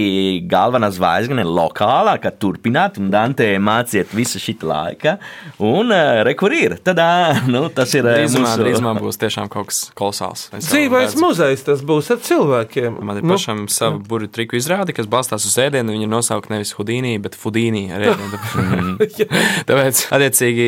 galvenā 0.49 0.89
zvaigzne 0.93 1.45
lokālā, 1.45 2.17
ka 2.23 2.33
turpināt 2.33 2.97
un 3.01 3.11
Dante 3.13 3.51
māciet 3.61 4.13
visu 4.15 4.41
šī 4.41 4.57
laika. 4.63 5.17
Un 5.63 5.82
uh, 5.91 6.21
rekur 6.27 6.53
ir. 6.55 6.75
Tad, 6.85 6.99
nu, 7.53 7.65
tas 7.73 7.93
ir 7.97 8.05
uh, 8.05 8.13
Drīzumā, 8.15 8.45
mūsu- 8.47 8.63
drīzumā 8.63 8.93
būs 8.99 9.19
tiešām 9.21 9.49
kaut 9.53 9.71
kas 9.71 9.81
kolosāls. 9.97 10.45
Dzīvais 10.55 11.15
muzejs 11.19 11.65
tas 11.67 11.83
būs 11.85 12.11
ar 12.13 12.21
cilvēkiem. 12.23 12.99
Man 13.03 13.19
ir 13.21 13.27
pašam 13.27 13.65
sava 13.71 13.97
burbuļu 13.99 14.31
triku 14.33 14.57
izrāde, 14.59 14.95
kas 14.95 15.09
balstās 15.11 15.47
uz 15.49 15.57
ēdienu. 15.63 15.93
Viņa 15.95 16.07
ir 16.07 16.11
nosaukta 16.13 16.53
nevis 16.55 16.73
Hudīnī, 16.77 17.15
bet 17.23 17.37
Fudīnī. 17.39 17.85
ēdienu. 17.95 18.95
Tāpēc, 19.69 20.03
attiecīgi, 20.15 20.67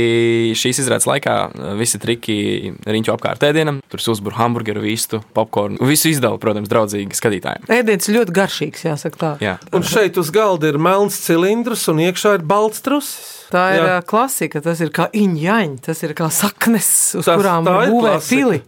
šīs 0.60 0.82
izrādes 0.86 1.08
laikā 1.10 1.36
uh, 1.50 1.72
visi 1.80 2.00
triki 2.02 2.38
riņķo 2.86 3.16
apkārt 3.16 3.46
ēdienam. 3.48 3.82
Tur 3.92 4.04
uzbūr 4.16 4.38
hamburgeru, 4.40 4.84
vistu, 4.86 5.22
popkornu. 5.36 5.80
Visu 5.90 6.10
izdala, 6.12 6.40
protams, 6.42 6.70
draudzīgi 6.72 7.18
skatītājiem. 7.18 7.68
Ēdiens 7.76 8.12
ļoti 8.12 8.36
garšīgs, 8.36 8.86
jāsaka 8.88 9.22
tā. 9.22 9.32
Jā. 9.44 9.56
Un 9.76 9.86
šeit 9.88 10.20
uz 10.22 10.32
galda 10.36 10.72
ir 10.72 10.80
melns 10.82 11.18
cilindrs, 11.26 11.88
un 11.92 12.02
iekšā 12.06 12.38
ir 12.40 12.46
balts 12.48 12.84
trusis. 12.86 13.35
Tā 13.52 13.66
ir 13.76 13.84
Jā. 13.84 13.98
Klasika, 14.08 14.62
tas 14.64 14.80
ir 14.82 14.90
kā 14.90 15.06
iņķaņa, 15.14 15.82
tas 15.86 16.02
ir 16.04 16.14
kā 16.18 16.30
saknes, 16.34 16.88
uz 17.20 17.26
Tas- 17.26 17.38
kurām 17.38 17.66
klasika. 17.68 18.30
pili. 18.30 18.62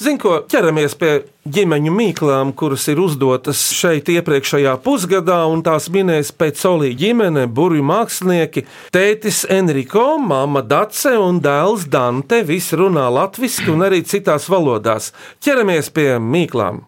Zini, 0.00 0.18
ko 0.18 0.40
ķeramies 0.50 0.96
pie 0.98 1.12
ģimeņu 1.48 1.92
mīklām, 1.94 2.52
kuras 2.56 2.86
ir 2.88 2.96
uzdotas 2.98 3.60
šeit 3.72 4.08
iepriekšējā 4.10 4.76
pusgadā, 4.82 5.44
un 5.50 5.62
tās 5.62 5.88
minēs 5.88 6.32
pēc 6.32 6.56
solī 6.64 6.94
ģimene, 6.98 7.46
burbuļu 7.46 7.84
mākslinieki, 7.84 8.64
tētis 8.92 9.44
Enrico, 9.50 10.18
mamma 10.18 10.62
Dace 10.62 11.16
un 11.18 11.40
dēls 11.40 11.86
Dante. 11.88 12.42
Visi 12.42 12.76
runā 12.76 13.06
latviešu 13.12 13.72
un 13.72 13.86
arī 13.86 14.02
citās 14.02 14.48
valodās. 14.48 15.12
Ķeramies 15.40 15.92
pie 15.94 16.18
mīklām. 16.18 16.82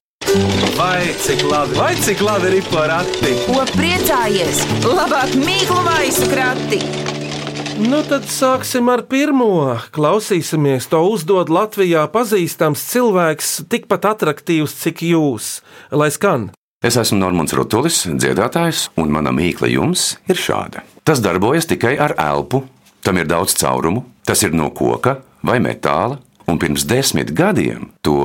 Vai 0.77 1.07
cik 1.23 1.45
labi, 1.49 1.75
vai 1.79 1.95
cik 1.95 2.21
labi 2.21 2.57
ir 2.59 2.65
porakti? 2.69 3.33
Ko 3.47 3.63
priecājies? 3.77 4.65
Labāk 4.85 5.37
mīklu 5.41 5.83
maisu 5.87 6.29
krati! 6.33 7.16
Nu, 7.77 8.03
tad 8.09 8.25
sāksim 8.33 8.89
ar 8.93 9.03
pirmo. 9.11 9.77
Klausīsimies, 9.93 10.89
to 10.93 11.03
uzdod 11.11 11.51
Latvijā 11.53 12.07
pazīstams 12.13 12.83
cilvēks, 12.91 13.51
tikpat 13.73 14.09
attraktīvs, 14.13 14.75
cik 14.83 15.03
jūs. 15.11 15.51
Lai 15.93 16.09
skan! 16.15 16.51
Es 16.85 16.99
esmu 17.01 17.19
Normons 17.21 17.55
Rutulis, 17.57 18.03
dziedātājs, 18.07 18.91
un 19.01 19.13
mana 19.13 19.33
mīkla 19.35 19.71
jums 19.73 20.15
ir 20.29 20.41
šāda. 20.41 20.85
Tas 21.07 21.23
darbojas 21.25 21.69
tikai 21.71 21.95
ar 22.01 22.17
elpu, 22.21 22.63
tam 23.05 23.21
ir 23.21 23.29
daudz 23.31 23.57
caurumu, 23.61 24.05
tas 24.29 24.45
ir 24.45 24.57
no 24.57 24.69
koka 24.75 25.19
vai 25.47 25.57
metāla, 25.63 26.21
un 26.47 26.61
pirms 26.63 26.85
desmit 26.89 27.33
gadiem 27.37 27.91
to 28.05 28.19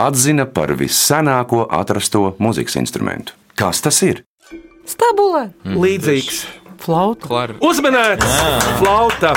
atzina 0.00 0.46
par 0.46 0.74
vissenāko 0.78 1.64
atrasto 1.70 2.34
mūzikas 2.42 2.78
instrumentu. 2.80 3.36
Kas 3.54 3.80
tas 3.84 4.00
ir? 4.06 4.24
Stabulē, 4.84 5.48
Līdzīgs. 5.64 6.44
Flauta. 6.84 7.28
Klar. 7.28 7.56
Uzmanēts! 7.64 8.38
Flauta! 8.80 9.34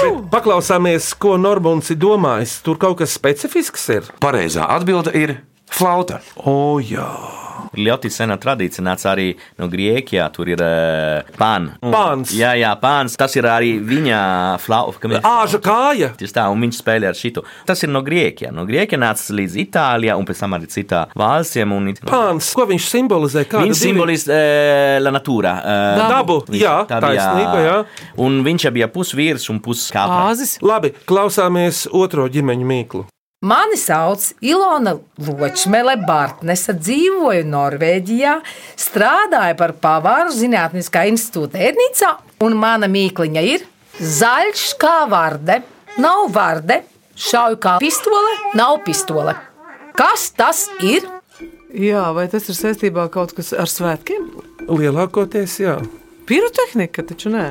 Bet 0.00 0.30
Paklausāmies, 0.32 1.10
ko 1.20 1.34
Normons 1.36 1.90
ir 1.92 1.98
domājis. 2.00 2.58
Tur 2.64 2.78
kaut 2.80 3.00
kas 3.02 3.12
specifisks 3.16 3.84
ir. 3.92 4.08
Pareizā 4.22 4.64
atbilde 4.76 5.12
ir 5.16 5.36
flauta. 5.68 6.22
O, 6.40 6.80
jā. 6.80 7.08
Ļoti 7.78 8.10
sena 8.10 8.36
tradīcija 8.40 8.82
nāca 8.82 9.12
arī 9.12 9.28
no 9.60 9.68
Grieķijā. 9.70 10.24
Tur 10.34 10.48
ir 10.50 10.62
uh, 10.64 11.28
pāns. 11.38 11.76
Pāns. 11.80 12.32
Jā, 12.34 12.52
jā, 12.58 12.72
pāns. 12.80 13.14
Tas 13.20 13.36
ir 13.38 13.46
arī 13.46 13.76
viņa 13.78 14.20
flauta. 14.62 15.10
Āža 15.22 15.60
kāja! 15.62 16.10
Tieši 16.18 16.34
tā, 16.34 16.46
un 16.50 16.60
viņš 16.66 16.80
spēlē 16.82 17.10
ar 17.12 17.14
šitu. 17.18 17.44
Tas 17.68 17.82
ir 17.86 17.92
no 17.92 18.02
Grieķijas. 18.06 18.54
No 18.56 18.64
Grieķijas 18.66 19.02
nāca 19.04 19.36
līdz 19.38 19.56
Itālijai, 19.64 20.16
un 20.18 20.26
pēc 20.26 20.42
tam 20.42 20.56
arī 20.58 20.66
citā 20.72 21.04
valstīm. 21.14 21.72
un- 21.76 21.92
Pāns, 21.94 22.50
ko 22.54 22.66
viņš 22.66 22.88
simbolizē? 22.90 23.44
Kāda 23.46 23.68
Viņš 23.68 23.82
simbolizē 23.84 24.40
uh, 24.40 25.04
la 25.04 25.10
natura. 25.14 25.54
Uh, 25.60 26.08
Dabu, 26.10 26.40
jā, 26.58 26.74
taisnība, 26.90 27.62
jā. 27.66 27.78
Un 28.18 28.42
viņš 28.44 28.70
bija 28.74 28.88
pusvīrs 28.88 29.48
un 29.50 29.60
puskāpā. 29.60 30.20
Labi, 30.62 30.90
klausāmies 31.06 31.86
otro 31.92 32.26
ģimeņu 32.28 32.66
mīklu. 32.66 33.06
Mani 33.40 33.76
sauc 33.76 34.20
Ilona 34.44 34.92
Ločmele 35.24 35.94
Bartnesa, 36.04 36.74
dzīvoju 36.76 37.46
Norvēģijā, 37.48 38.34
strādāju 38.76 39.54
par 39.56 39.72
pavāru 39.80 40.34
Zinātniskā 40.36 41.06
institūta 41.08 41.56
ērnīcā, 41.70 42.10
un 42.44 42.58
mana 42.60 42.84
mīkliņa 42.92 43.44
ir 43.48 43.62
zaļš 43.96 44.64
kā 44.82 45.06
varde, 45.08 45.62
nav 46.04 46.26
varde, 46.34 46.82
šauju 47.16 47.56
kā 47.64 47.78
pistole, 47.80 48.34
nav 48.60 48.76
pistole. 48.84 49.32
Kas 49.96 50.26
tas 50.36 50.66
ir? 50.84 51.06
Jā, 51.72 52.10
vai 52.12 52.26
tas 52.28 52.44
ir 52.52 52.58
saistībā 52.58 53.06
kaut 53.14 53.32
kas 53.38 53.54
ar 53.56 53.72
svētkiem? 53.72 54.26
Lielākoties, 54.68 55.54
jā. 55.64 55.78
Pirotehnika, 56.28 57.06
taču 57.08 57.32
nē. 57.32 57.46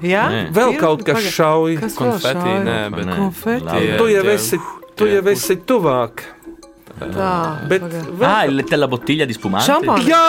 Jā, 0.00 0.24
Nē. 0.32 0.40
Vēl 0.56 0.72
Piru- 0.72 0.80
kaut 0.80 1.04
kas 1.06 1.28
šauj. 1.36 1.76
Kas 1.84 2.00
Konfeti, 2.00 2.32
šauj? 2.32 2.64
nē, 2.64 2.78
bet. 2.96 3.12
Konfeti. 3.12 3.84
Tu 4.00 4.08
jau 4.10 4.24
esi, 4.32 4.58
tu 4.96 5.08
jau 5.10 5.22
esi 5.32 5.56
tuvāk. 5.66 6.22
Tā, 6.94 7.30
Bet 7.68 7.82
vēl... 7.90 8.22
Ah, 8.22 8.44
il 8.46 8.62
te 8.68 8.76
la 8.78 8.86
bottiglia 8.86 9.26
di 9.26 9.34
spumante. 9.34 9.66
Šampāns. 9.66 10.06
Jā! 10.06 10.22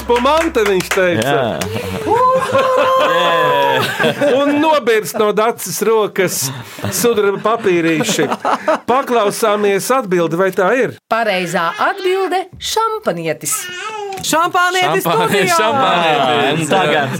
Spumante 0.00 0.62
viņš 0.66 0.88
teica. 0.90 1.36
Un 4.36 4.56
nobērst 4.62 5.18
no 5.20 5.30
dacis 5.36 5.78
rokas 5.86 6.40
sudraba 6.94 7.38
papīrīši. 7.44 8.26
Paklausāmies 8.88 9.88
atbildi, 9.94 10.38
vai 10.40 10.50
tā 10.54 10.70
ir? 10.78 10.96
Pareizā 11.10 11.68
atbilde- 11.88 12.44
šampanietis. 12.72 13.54
Ah, 13.70 13.94
un 14.02 14.24
šampānietis. 14.26 15.04
tagad. 16.70 17.10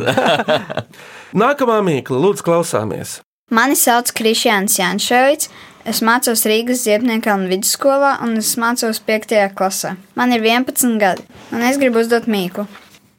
Nākamā 1.42 1.78
mīkla, 1.84 2.18
lūdzu, 2.22 2.42
klausāmies. 2.46 3.20
Mani 3.46 3.76
sauc 3.78 4.08
Krišjāns 4.10 4.74
Jančovics. 4.74 5.46
Es 5.86 6.00
mācos 6.02 6.40
Rīgas 6.50 6.80
Ziepniekkalnu 6.82 7.46
vidusskolā 7.46 8.16
un 8.24 8.32
es 8.40 8.48
mācos 8.58 8.98
5. 9.06 9.34
klasē. 9.54 9.92
Man 10.18 10.32
ir 10.34 10.42
11 10.42 10.96
gadi, 10.98 11.22
un 11.54 11.62
es 11.62 11.76
gribu 11.78 12.00
uzdot 12.02 12.24
mīklu. 12.26 12.64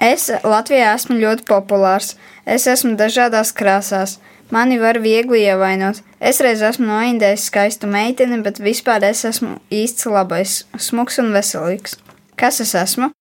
Es 0.03 0.25
Latvijā 0.43 0.89
esmu 0.97 1.15
ļoti 1.21 1.45
populārs. 1.47 2.17
Es 2.43 2.67
esmu 2.67 2.97
dažādās 2.99 3.53
krāsās. 3.55 4.17
Mani 4.51 4.75
var 4.81 4.99
viegli 4.99 5.45
ievainot. 5.45 6.01
Es 6.19 6.41
reiz 6.43 6.59
esmu 6.59 6.89
noindējis 6.89 7.45
skaistu 7.47 7.87
meiteni, 7.87 8.41
bet 8.43 8.59
vispār 8.59 9.07
es 9.07 9.23
esmu 9.23 9.61
īsts 9.71 10.09
labais, 10.11 10.65
smuks 10.75 11.21
un 11.23 11.31
veselīgs. 11.31 11.95
Kas 12.35 12.59
es 12.65 12.75
esmu? 12.75 13.13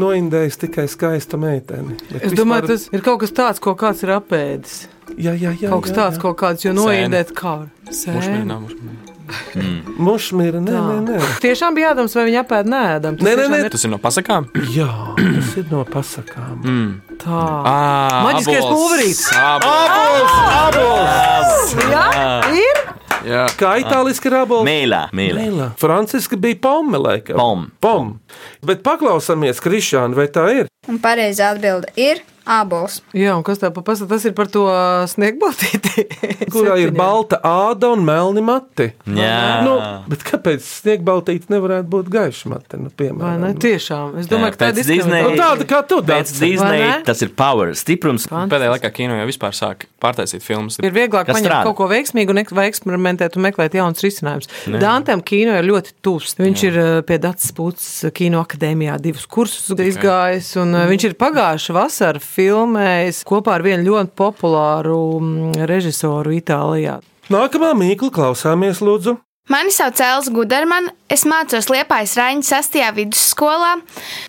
Noindējis 0.00 0.56
tikai 0.64 0.88
skaista 0.88 1.36
meitene. 1.36 1.98
Bet 2.08 2.30
Es 2.30 2.32
domāju, 2.32 2.70
tas 2.72 2.88
ir 2.96 3.04
kaut 3.04 3.20
kas 3.26 3.36
tāds, 3.36 3.60
ko 3.60 3.76
kāds 3.76 4.00
ir 4.08 4.14
apēdis. 4.16 4.86
Jā, 5.18 5.34
jā, 5.34 5.54
jā. 5.58 5.70
Kaut 5.70 5.86
kas 5.86 5.96
tāds, 5.96 6.20
ko 6.22 6.34
kāds 6.38 6.66
jau 6.66 6.74
noindēt 6.76 7.32
kā 7.36 7.62
nav 7.66 8.66
mušmiri. 8.66 9.10
Mušmīra, 10.00 10.60
nē, 10.62 10.74
nē, 10.74 10.94
nē. 11.06 11.18
Tiešām 11.42 11.76
bija 11.76 11.90
jādams, 11.90 12.14
vai 12.18 12.24
viņa 12.28 12.40
apēda 12.42 12.72
nēdams. 12.72 13.22
Nē, 13.22 13.34
nē, 13.38 13.46
nē. 13.52 13.60
Tas 13.72 13.84
ir 13.86 13.92
no 13.92 13.98
pasakām? 14.02 14.48
Jā, 14.74 14.88
tas 15.18 15.52
ir 15.60 15.68
no 15.70 15.84
pasakām. 15.86 16.56
Mm. 16.64 16.88
Tā. 17.20 17.42
Ah, 17.70 18.20
Maģiskais 18.26 18.66
pulverītis. 18.66 19.26
Abols. 19.38 20.34
Abols! 20.60 21.76
Jā, 21.92 22.06
ir. 22.56 22.82
Jā. 23.30 23.44
Kā 23.60 23.74
itāliski 23.82 24.30
ir 24.30 24.38
abols? 24.40 24.64
Mēlā, 24.66 25.04
mēlā. 25.16 25.70
Franciski 25.80 26.38
bija 26.40 26.58
pomme, 26.64 26.98
laikam. 27.02 27.36
Pom. 27.38 27.66
Pom. 27.84 28.12
Bet 28.66 28.82
paklausāmies, 28.86 29.60
Krišāna, 29.62 30.16
vai 30.16 30.30
tā 30.32 30.46
ir? 30.56 30.70
Un 30.88 30.98
pareizā 31.02 31.52
atbilde 31.54 31.92
ir 32.00 32.24
ābols. 32.50 33.00
Jā, 33.16 33.36
un 33.38 33.44
kas 33.46 33.60
tā 33.62 33.70
pa 33.74 33.82
pasaka? 33.86 34.10
Tas 34.14 34.26
ir 34.28 34.34
par 34.36 34.50
to 34.52 34.64
sniegbaltīti. 35.10 36.06
Kurā 36.54 36.76
ir 36.82 36.92
balta 36.96 37.38
āda 37.46 37.92
un 37.94 38.02
melni 38.06 38.42
mati? 38.44 38.90
Jā. 39.06 39.60
Nu, 39.66 39.76
bet 40.10 40.24
kāpēc 40.26 40.64
sniegbaltīte 40.66 41.52
nevarētu 41.52 41.90
būt 41.92 42.10
gaiša 42.12 42.52
mati? 42.54 42.80
Nu, 42.80 42.90
Vai 42.90 43.06
piemēram, 43.06 43.44
ne? 43.44 43.52
Tiešām. 43.60 44.16
Es 44.20 44.28
domāju, 44.30 44.56
ka 44.56 44.64
tā 44.64 44.70
ir 44.72 44.80
Pēc 44.80 44.90
Disney- 44.90 45.22
Nu, 45.24 45.34
tāda 45.38 45.66
kā 45.68 45.80
tu 45.86 46.00
Pēc 46.02 46.32
dari. 46.34 46.50
Disney 46.52 46.80
ne? 46.82 46.92
tas 47.06 47.22
ir 47.22 47.30
power, 47.36 47.72
stiprums. 47.78 48.26
Pēdējā 48.30 48.74
laikā 48.74 48.90
kino 48.94 49.16
jau 49.20 49.26
vispār 49.28 49.54
sāk 49.56 49.86
pārtaisīt 50.02 50.44
filmas. 50.44 50.78
Ir 50.82 50.94
vieglāk 50.96 51.28
paņemt 51.28 51.46
strādā? 51.46 51.62
kaut 51.68 51.76
ko 51.78 51.88
veiksmīgu, 51.90 52.34
un 52.34 52.42
vai 52.56 52.66
eksperimentēt 52.70 53.36
un 53.36 53.46
meklēt 53.46 53.76
jaunus 53.78 54.02
risinājumus. 54.04 54.50
Dantam 54.80 55.22
kino 55.26 55.56
ir 55.58 55.68
ļoti 55.68 55.94
tuvs. 56.04 56.34
Viņš 56.40 56.64
ir 56.70 56.78
uh, 56.80 56.90
pie 57.06 57.18
Dācis 57.22 57.54
Pūtas 57.56 57.88
kino 58.16 58.42
akadēmijā 58.44 58.96
divus 59.02 59.26
kursus 59.30 59.70
izgājis, 59.76 60.52
un 60.60 60.74
uh, 60.74 60.86
viņš 60.90 61.08
ir 61.10 61.16
pagājuši 61.20 61.76
vasaru 61.76 62.22
filmējis 62.40 63.24
kopā 63.28 63.58
ar 63.58 63.64
vienu 63.66 63.90
ļoti 63.90 64.14
populāru 64.16 64.98
mm, 65.20 65.64
režisoru 65.68 66.32
Itālijā. 66.38 67.00
Nākamā 67.30 67.74
mīkla 67.78 68.10
klausāmies, 68.14 68.80
lūdzu. 68.84 69.18
Mani 69.50 69.72
sauc 69.74 69.98
Elza 70.04 70.30
Gudermana. 70.30 70.92
Es 71.10 71.24
mācos 71.26 71.66
Liepājas 71.72 72.14
Raņa 72.18 72.46
6. 72.46 72.76
vidusskolā, 72.94 73.72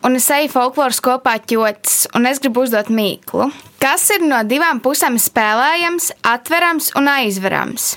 un 0.08 0.18
es 0.18 0.28
eju 0.34 0.50
folkloras 0.50 1.02
kopā 1.04 1.36
ķotis, 1.46 2.08
un 2.18 2.26
es 2.26 2.42
gribu 2.42 2.66
uzdot 2.66 2.90
mīklu. 2.90 3.52
Kas 3.82 4.08
ir 4.16 4.26
no 4.26 4.42
divām 4.50 4.82
pusēm 4.82 5.20
spēlējams, 5.22 6.12
atverams 6.26 6.92
un 6.98 7.10
aizverams? 7.14 7.94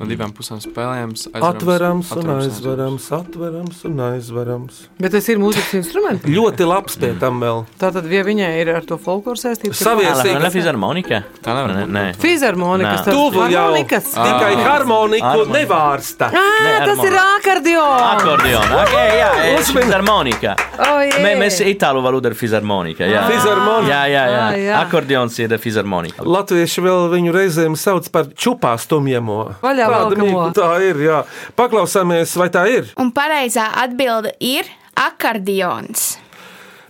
No 0.00 0.06
divām 0.08 0.32
pusēm 0.34 0.58
spēlējams. 0.64 1.26
Atverams 1.36 2.08
un 2.18 2.30
aizverams, 2.38 3.04
atverams 3.14 3.82
un 3.86 4.00
aizverams. 4.08 4.78
Bet 4.98 5.12
tas 5.14 5.28
ir 5.30 5.38
mūzikas 5.42 5.74
instruments. 5.78 6.24
Ļoti 6.36 6.66
labs 6.66 6.96
pie 6.98 7.12
tam 7.20 7.38
vēl. 7.42 7.62
Tātad, 7.78 8.08
ja 8.10 8.24
viņai 8.26 8.48
ir 8.62 8.72
ar 8.78 8.86
to 8.88 8.98
folkloru 8.98 9.38
saistību, 9.38 9.76
tad- 9.76 9.84
Savies- 9.84 10.22
Tā 10.22 10.32
ir 10.38 10.48
fizharmonika. 10.54 11.22
Tā 11.44 11.54
nē. 11.92 12.04
Fizharmonikas, 12.22 13.02
Nā. 13.02 13.04
tas 13.04 13.14
Tuvu 13.14 13.44
jau 13.52 13.62
harmonikas. 13.68 14.08
tikai 14.16 14.52
harmoniku 14.64 15.26
Harmonika. 15.26 15.58
nevārsta. 15.58 16.28
Ā, 16.32 16.72
tas 16.86 17.02
ir 17.06 17.16
akordions! 17.22 18.02
Akordeona. 18.16 18.82
Okay, 18.86 19.10
jā, 19.20 19.30
fizharmonika. 19.70 20.56
Oh, 20.78 21.00
mēs 21.40 21.58
itālu 21.66 22.02
valodu 22.04 22.30
ir 22.30 22.36
fizharmonika. 22.38 23.06
Jā, 23.08 23.24
Fizharmonika. 23.30 23.90
jā, 23.92 24.02
jā. 24.10 24.24
jā. 24.62 24.74
Ah. 24.76 24.82
Akordeons 24.86 25.38
ir 25.42 25.54
fizharmonika. 25.62 26.24
Latvieši 26.26 26.84
vēl 26.84 27.08
viņu 27.12 27.34
reizēm 27.34 27.76
sauc 27.78 28.08
par 28.14 28.30
čupā 28.34 28.74
stumjamo. 28.80 29.38
Vaļā 29.62 29.81
Velkamo. 29.90 30.26
mīkla 30.26 30.50
Tā 30.56 30.72
ir, 30.86 31.02
jā. 31.02 31.22
Paklausāmies, 31.58 32.36
vai 32.38 32.50
tā 32.54 32.66
ir. 32.70 32.92
Un 33.00 33.12
pareizā 33.14 33.70
atbilde 33.82 34.34
ir 34.40 34.68
akordions. 34.98 36.12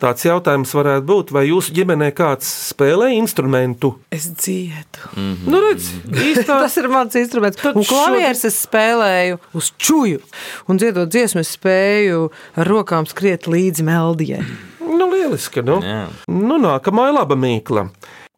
Tāds 0.03 0.25
jautājums 0.27 0.73
varētu 0.75 1.05
būt, 1.07 1.29
vai 1.31 1.45
jūsu 1.47 1.71
ģimenē 1.77 2.09
kāds 2.19 2.49
spēlē 2.73 3.13
instrumentu? 3.15 3.93
Es 4.11 4.25
dziedu. 4.35 5.13
Nu, 5.47 5.61
redz, 5.63 5.93
īstā. 6.11 6.57
Tas 6.65 6.75
ir 6.81 6.89
mans 6.91 7.15
instruments. 7.21 7.61
Tad 7.61 7.79
Un 7.79 7.87
klavieres 7.87 8.43
es 8.49 8.57
spēlēju 8.65 9.39
uz 9.55 9.71
čuju. 9.79 10.19
Un 10.67 10.83
dziedot 10.83 11.13
dziesmu, 11.13 11.45
es 11.47 11.55
spēju 11.55 12.25
ar 12.59 12.73
rokām 12.73 13.07
skriet 13.07 13.47
līdzi 13.47 13.87
meldijai. 13.87 14.43
Nu, 14.83 15.07
lieliski, 15.07 15.63
nu. 15.63 15.79
Jā. 15.87 16.09
Nu, 16.27 16.59
nākamā 16.59 17.07
ir 17.13 17.17
laba 17.21 17.39
mīkla. 17.39 17.87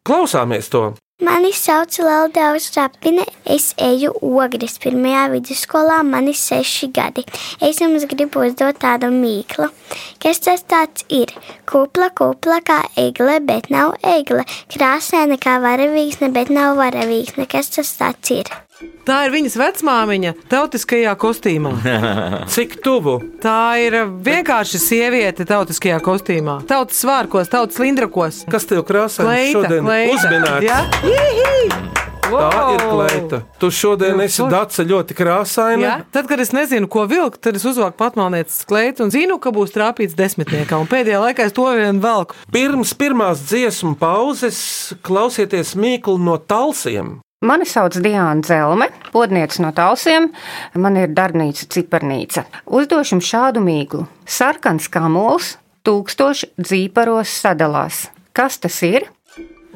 Klausāmies 0.05 0.69
to. 0.69 0.91
Mani 1.25 1.49
sauc 1.57 1.95
Laudāvs 2.05 2.67
Rapine, 2.75 3.23
es 3.49 3.71
eju 3.81 4.11
ogres 4.21 4.75
pirmajā 4.83 5.23
vidusskolā, 5.31 5.95
man 6.05 6.27
ir 6.29 6.37
seši 6.37 6.89
gadi. 6.93 7.23
Es 7.67 7.79
jums 7.81 8.05
gribu 8.11 8.43
uzdot 8.45 8.77
tādu 8.83 9.09
mīklu. 9.15 9.71
Kas 10.21 10.43
tas 10.45 10.61
tāds 10.69 11.07
ir? 11.21 11.33
Kupla, 11.71 12.11
kupla 12.19 12.59
kā 12.67 12.77
egle, 13.07 13.39
bet 13.47 13.71
nav 13.73 13.95
egle. 14.11 14.45
Krāsaina 14.75 15.39
kā 15.41 15.57
varavīksne, 15.65 16.29
bet 16.35 16.53
nav 16.53 16.77
varavīksne. 16.83 17.49
Kas 17.49 17.73
tas 17.73 17.95
tāds 17.97 18.37
ir? 18.37 18.53
Tā 19.05 19.21
ir 19.27 19.31
viņas 19.31 19.55
vecmāmiņa 19.59 20.33
tautiskajā 20.51 21.13
kostīmā. 21.21 21.71
Cik 22.53 22.79
tuvu? 22.83 23.17
Tā 23.43 23.77
ir 23.79 23.99
vienkārši 24.25 24.81
sieviete 24.81 25.45
tautiskajā 25.47 26.01
kostīmā. 26.03 26.59
Tautas 26.67 26.99
svārkos, 27.05 27.51
tautas 27.53 27.79
lindrakos. 27.79 28.43
Kas 28.51 28.67
tev 28.67 28.83
krāsā 28.87 29.23
Kleita, 29.27 29.53
šodien 29.61 29.85
kleita. 29.87 30.15
uzminēts? 30.17 30.67
Ja? 30.67 30.81
Jihī! 31.05 31.93
Tā 32.25 32.49
ir 32.73 32.81
Wow! 32.81 32.89
kleita. 32.89 33.39
Tu 33.61 33.67
šodien 33.69 34.19
esi 34.25 34.41
daca 34.49 34.83
ļoti 34.89 35.13
krāsaina. 35.15 35.81
Ja? 35.83 35.95
Tad, 36.11 36.25
kad 36.27 36.41
es 36.41 36.49
nezinu, 36.57 36.89
ko 36.91 37.03
vilkt, 37.07 37.37
tad 37.45 37.55
es 37.55 37.63
uzvelku 37.69 37.99
patmalnieces 38.01 38.65
kleitu 38.67 39.05
un 39.05 39.13
zinu, 39.13 39.37
ka 39.39 39.53
būs 39.53 39.75
trāpīts 39.75 40.17
desmitniekā. 40.17 40.79
Un 40.81 40.89
pēdējā 40.89 41.21
laikā 41.21 41.45
es 41.45 41.53
to 41.55 41.67
vien 41.77 42.01
velku. 42.03 42.33
Pirms 42.51 42.95
pirmās 42.97 43.45
dziesmu 43.45 43.93
pauzes 44.01 44.57
klausieties 45.05 45.75
mīklu 45.77 46.17
no 46.25 46.39
talsiem. 46.41 47.19
Mani 47.45 47.65
sauc 47.65 47.93
Diana 48.01 48.41
Zelme, 48.41 48.87
podniece 49.11 49.61
no 49.61 49.69
Talsiem. 49.71 50.31
Man 50.73 50.95
ir 50.97 51.11
darbnīca 51.13 51.67
Cipernīca. 51.69 52.41
Uzdošu 52.65 53.13
jums 53.15 53.27
šādu 53.29 53.61
mīklu. 53.61 54.07
Sarkans 54.25 54.87
kamols 54.89 55.51
tūkstoši 55.85 56.55
dzīparos 56.57 57.35
sadalās. 57.43 58.07
Kas 58.33 58.57
tas 58.63 58.79
ir? 58.87 59.05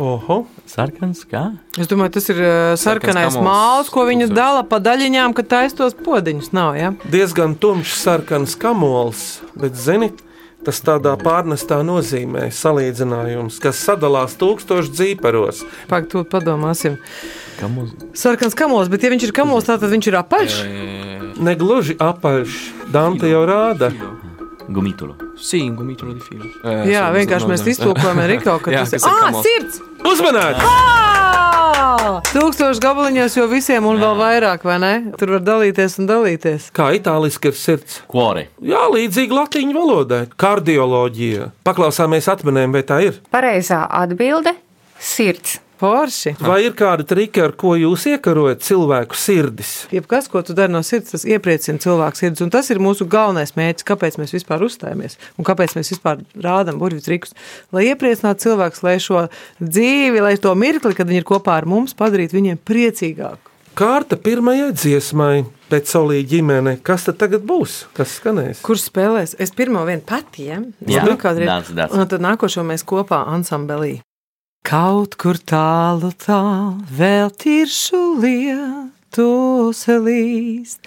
Oho, 0.02 0.40
sarkans 0.66 1.22
kā? 1.30 1.44
Es 1.78 1.92
domāju, 1.92 2.16
tas 2.18 2.32
ir 2.34 2.42
uh, 2.42 2.56
sarkanais 2.80 3.36
kamols. 3.36 3.46
māls, 3.46 3.94
ko 3.94 4.08
viņi 4.08 4.32
dala 4.34 4.64
pa 4.66 4.80
daļiņām, 4.82 5.36
kad 5.38 5.52
taistos 5.52 5.94
podziņus. 6.00 6.50
Nav, 6.56 6.74
ja? 6.80 6.94
Diezgan 7.14 7.54
tumšs 7.60 8.00
sarkans 8.08 8.58
kamols, 8.58 9.44
bet 9.60 9.78
zini, 9.78 10.10
tas 10.66 10.82
tādā 10.86 11.13
pārnestā 11.20 11.80
nozīmē 11.88 12.50
salīdzinājums, 12.54 13.60
kas 13.63 13.80
sadalās 13.88 14.36
tūkstošu 14.39 14.94
dzīparos. 14.96 15.63
Pagaid, 15.92 16.10
to 16.12 16.24
padomāsim. 16.28 16.98
Kamols. 17.60 17.94
Sarkans 18.16 18.56
kamols, 18.56 18.92
bet 18.92 19.04
ja 19.04 19.12
viņš 19.13 19.30
ir 19.30 19.36
kamols, 19.36 19.68
tad 19.68 19.84
viņš 19.84 20.10
ir 20.12 20.20
apaļš. 20.22 20.58
Negluži 21.44 21.96
apaļš, 22.00 22.58
Dante 22.92 23.32
jau 23.32 23.46
rāda. 23.48 23.92
Gumitolo. 24.70 25.16
Sim, 25.42 25.74
gumitolo 25.75 26.13
di 26.13 26.22
filo. 26.22 26.46
Jā, 26.86 27.08
vienkārši 27.16 27.50
mēs 27.50 27.66
iztulkojam 27.74 28.22
Eriko, 28.28 28.60
ka 28.62 28.74
tas 28.78 28.94
ir. 28.94 29.01
ir 29.01 29.10
Ah, 29.10 29.42
sirds! 29.42 29.82
Uzmanēt! 30.06 30.62
Ah! 30.62 31.19
Tūkstoši 32.00 32.79
gabaliņos, 32.79 33.34
jo 33.36 33.46
visiem 33.51 33.84
un 33.89 33.98
vēl 34.00 34.15
vairāk, 34.15 34.63
vai 34.63 34.77
ne? 34.79 34.91
Tur 35.20 35.34
var 35.36 35.41
dalīties 35.44 35.98
un 36.00 36.08
dalīties. 36.08 36.70
Kā 36.75 36.94
itāliski 36.96 37.51
ir 37.51 37.58
sirds? 37.60 37.98
Kuore. 38.08 38.46
Jā, 38.63 38.86
līdzīgi 38.94 39.36
latīņu 39.36 39.75
valodai. 39.75 40.22
Kardioloģija. 40.39 41.50
Paklausāmies 41.68 42.29
atminējumu, 42.32 42.77
vai 42.79 42.86
tā 42.88 43.01
ir? 43.03 43.20
Pareizā 43.36 43.82
atbilde- 44.01 44.56
sirds. 45.12 45.60
Forši. 45.79 46.33
Vai 46.43 46.57
ir 46.65 46.74
kāda 46.75 47.05
trika, 47.07 47.45
ar 47.48 47.53
ko 47.59 47.71
jūs 47.79 48.03
iekarojat 48.12 48.65
cilvēku 48.67 49.15
sirdis? 49.15 49.74
Jebkas, 49.95 50.27
ko 50.31 50.41
tu 50.43 50.51
dari 50.57 50.74
no 50.74 50.81
sirds, 50.83 51.13
tas 51.13 51.24
iepriecina 51.24 51.79
cilvēku 51.79 52.19
sirdis. 52.19 52.43
Un 52.43 52.51
tas 52.51 52.67
ir 52.74 52.81
mūsu 52.83 53.07
galvenais 53.07 53.55
mērķis, 53.55 53.88
kāpēc 53.88 54.17
mēs 54.19 54.36
vispār 54.36 54.65
uzstājamies 54.67 55.15
un 55.39 55.48
kāpēc 55.48 55.77
mēs 55.77 55.93
vispār 55.93 56.19
rādām 56.36 56.81
burvju 56.81 57.05
trikus. 57.05 57.31
Lai 57.71 57.86
iepriecinātu 57.93 58.50
cilvēkus, 58.50 58.83
lai 58.83 58.98
šo 59.03 59.27
dzīvi, 59.63 60.19
lai 60.25 60.36
to 60.43 60.51
mirkli, 60.59 60.91
kad 60.98 61.07
viņi 61.07 61.24
ir 61.24 61.29
kopā 61.31 61.62
ar 61.62 61.69
mums, 61.69 61.95
padarītu 61.95 62.36
viņiem 62.36 62.59
priecīgāku. 62.67 63.55
Kārta 63.79 64.17
pirmajai 64.19 64.74
dziesmai, 64.75 65.45
pēc 65.71 65.93
solīja 65.93 66.27
ģimene. 66.33 66.75
Kas 66.83 67.07
tad 67.07 67.21
tagad 67.21 67.48
būs? 67.48 67.86
Kas 67.95 68.17
skanēs? 68.19 68.59
Kurš 68.65 68.89
spēlēs? 68.89 69.38
Es 69.39 69.55
pirmo 69.55 69.86
vienu 69.88 70.03
patiem. 70.03 70.74
Jā, 70.83 71.07
kādreiz. 71.15 71.48
dāc, 71.48 71.71
dāc. 71.77 71.95
Un 71.95 72.09
tad 72.12 72.25
nākošo 72.25 72.67
mēs 72.67 72.83
kopā 72.83 73.24
ansambelī. 73.31 74.01
Kaut 74.68 75.16
kur 75.18 75.38
tālu, 75.39 76.12
tālu, 76.20 76.84
vēl 76.92 77.32
tiršu 77.42 78.00
lietu 78.20 79.72
selīst. 79.74 80.84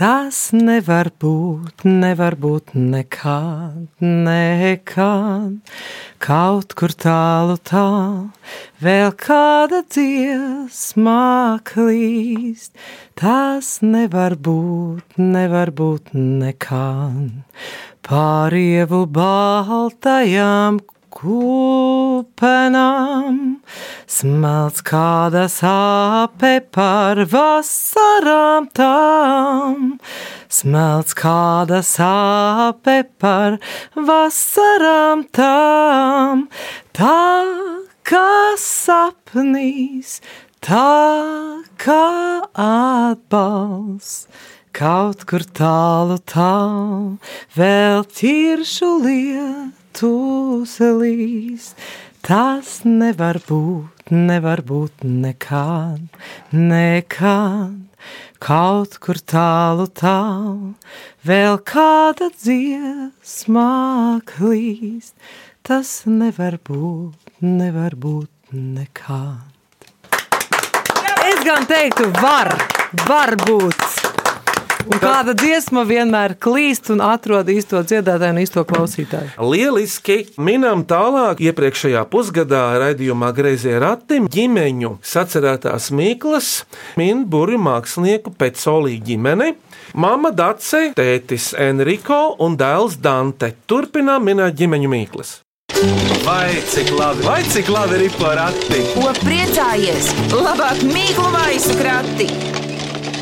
Tas 0.00 0.38
nevar 0.56 1.10
būt, 1.20 1.84
nevar 1.84 2.34
būt 2.40 2.72
nekad, 2.72 3.90
nekad. 4.00 5.58
Kaut 6.24 6.72
kur 6.72 6.94
tālu, 6.96 7.58
tālu, 7.60 8.30
vēl 8.80 9.12
kāda 9.20 9.82
dziesma 9.84 11.60
klīst. 11.68 12.72
Tas 13.20 13.82
nevar 13.84 14.38
būt, 14.40 15.20
nevar 15.20 15.74
būt 15.76 16.14
nekad. 16.16 17.36
Pārievu 18.08 19.04
baltajām 19.20 20.80
kupenām, 21.14 22.06
smelts 24.10 24.82
kāda 24.86 25.44
sāpe 25.50 26.60
par 26.74 27.20
vasarām 27.32 28.68
tām, 28.76 29.98
smelts 30.48 31.16
kāda 31.18 31.80
sāpe 31.86 33.02
par 33.22 33.58
vasarām 33.96 35.24
tām, 35.36 36.46
tā 36.96 37.18
kā 38.06 38.54
sapnīs, 38.60 40.20
tā 40.64 40.86
kā 41.80 42.06
atbalsts. 42.54 44.26
Kaut 44.70 45.26
kur 45.26 45.42
tālu, 45.42 46.20
tālu, 46.30 47.18
vēl 47.58 48.06
tiršu 48.06 48.90
lietu 49.02 49.79
selīs. 50.66 51.74
Tas 52.22 52.82
nevar 52.84 53.40
būt, 53.48 54.10
nevar 54.10 54.60
būt 54.62 55.04
nekad, 55.04 56.02
nekad. 56.52 57.78
Kaut 58.40 58.96
kur 59.00 59.18
tālu, 59.20 59.86
tālu, 59.86 60.74
vēl 61.26 61.58
kāda 61.64 62.30
dziesma 62.32 64.20
klīst. 64.24 65.14
Tas 65.62 66.04
nevar 66.06 66.58
būt, 66.64 67.34
nevar 67.40 67.96
būt 67.96 68.52
nekad. 68.52 69.88
Es 71.30 71.44
gan 71.44 71.68
teiktu, 71.68 72.08
var, 72.20 72.54
var 73.06 73.36
būt. 73.44 73.99
Un 74.88 75.00
kāda 75.02 75.34
dziesma 75.36 75.82
vienmēr 75.88 76.34
klīst 76.40 76.88
un 76.94 77.02
atrod 77.04 77.48
īsto 77.52 77.82
dziedātāju 77.84 78.34
un 78.34 78.40
īsto 78.42 78.64
klausītāju. 78.68 79.34
Lieliski 79.50 80.22
minam 80.40 80.84
tālāk, 80.88 81.42
iepriekšējā 81.50 82.04
pusgadā 82.10 82.62
raidījumā 82.80 83.32
Greizie 83.36 83.76
rati 83.82 84.22
ģimeņu 84.30 84.96
sacerētās 85.04 85.90
Mīklas 85.96 86.50
min 87.00 87.26
burju 87.28 87.60
mākslinieku 87.60 88.32
Petsolī 88.38 88.96
ģimeni. 89.04 89.52
Mama 90.00 90.30
Dace, 90.30 90.90
tētis 90.96 91.52
Enrico 91.58 92.36
un 92.40 92.56
dēls 92.60 92.96
Dante. 93.02 93.52
Turpinām 93.68 94.24
minēt 94.30 94.56
ģimeņu 94.60 94.90
Mīklas. 94.94 95.36
Vai 96.24 96.60
cik 96.68 96.90
labi, 96.96 97.24
vai 97.24 97.40
cik 97.48 97.70
labi 97.72 98.02
ir 98.04 98.16
porati? 98.20 98.82
Ko 98.96 99.12
priecājies? 99.22 100.10
Labāk 100.34 100.82
mīklu 100.88 101.30
maisu 101.36 101.78
krati! 101.80 102.69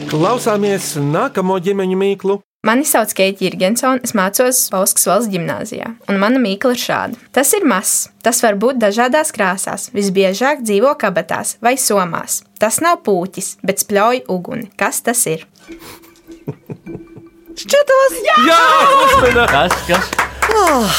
Klausāmies 0.09 0.95
nākamo 0.97 1.59
ģimeņu 1.61 1.97
mīklu. 2.01 2.39
Mani 2.67 2.87
sauc 2.89 3.13
Keita 3.15 3.45
Jurgensona, 3.45 4.01
es 4.03 4.15
mācos 4.19 4.65
Polskas 4.73 5.07
valsts 5.07 5.31
gimnājā, 5.31 5.93
un 6.11 6.19
mana 6.21 6.41
mīkla 6.43 6.73
ir 6.75 6.81
šāda. 6.83 7.21
Tas 7.37 7.53
ir 7.55 7.67
mazs, 7.69 8.09
tas 8.25 8.41
var 8.43 8.59
būt 8.61 8.81
dažādās 8.83 9.31
krāsās, 9.37 9.91
visbiežāk 9.95 10.65
dzīvo 10.65 10.95
kabatās 10.99 11.57
vai 11.63 11.77
somās. 11.79 12.41
Tas 12.59 12.81
nav 12.85 13.03
pūķis, 13.07 13.59
bet 13.63 13.85
spļauj 13.85 14.25
uguni. 14.33 14.73
Kas 14.81 15.05
tas 15.07 15.23
ir? 15.31 15.47
Šķietās, 17.61 18.19
jā! 18.25 18.41
Jā, 18.49 18.61
uzmanīgi! 19.05 19.49
Kas, 19.55 19.79
kas? 19.93 20.13
Oh, 20.49 20.99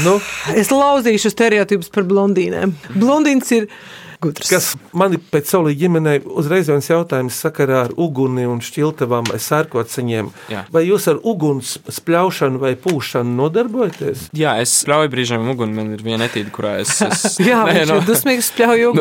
Nu, 0.00 0.14
es 0.56 0.70
lauzīšu 0.72 1.32
stereotipus 1.32 1.90
par 1.92 2.06
blondīnēm. 2.08 2.72
Blondīns 2.96 3.50
ir 3.52 3.66
gudrs. 4.22 4.48
kas 4.50 4.70
man 4.96 5.16
ir 5.16 5.20
pēc 5.32 5.50
solī 5.52 5.74
ģimenei 5.78 6.20
uzreiz 6.24 6.68
viens 6.70 6.88
jautājums 6.88 7.36
sakarā 7.44 7.82
ar 7.88 7.94
uguni 8.00 8.46
un 8.48 8.60
šķiltavām 8.64 9.28
vai 9.32 9.38
sērkociņiem. 9.42 10.30
Jā. 10.52 10.64
Vai 10.72 10.84
jūs 10.86 11.08
ar 11.12 11.20
uguns 11.22 11.74
spļaušanu 11.92 12.60
vai 12.62 12.72
pūšanu 12.80 13.34
nodarbojaties? 13.38 14.28
Jā, 14.36 14.56
es 14.62 14.72
spļauju 14.82 15.12
brīžiem 15.12 15.46
uguni. 15.52 15.74
Man 15.76 15.92
ir 15.96 16.02
viena 16.04 16.26
etīda, 16.30 16.50
kurā 16.54 16.74
es. 16.82 16.96
es 17.04 17.38
Jā, 17.50 17.62
viņš 17.68 17.92
ir 17.96 18.06
dusmīgs, 18.08 18.50
spļauj 18.52 18.86
uguni 18.90 19.00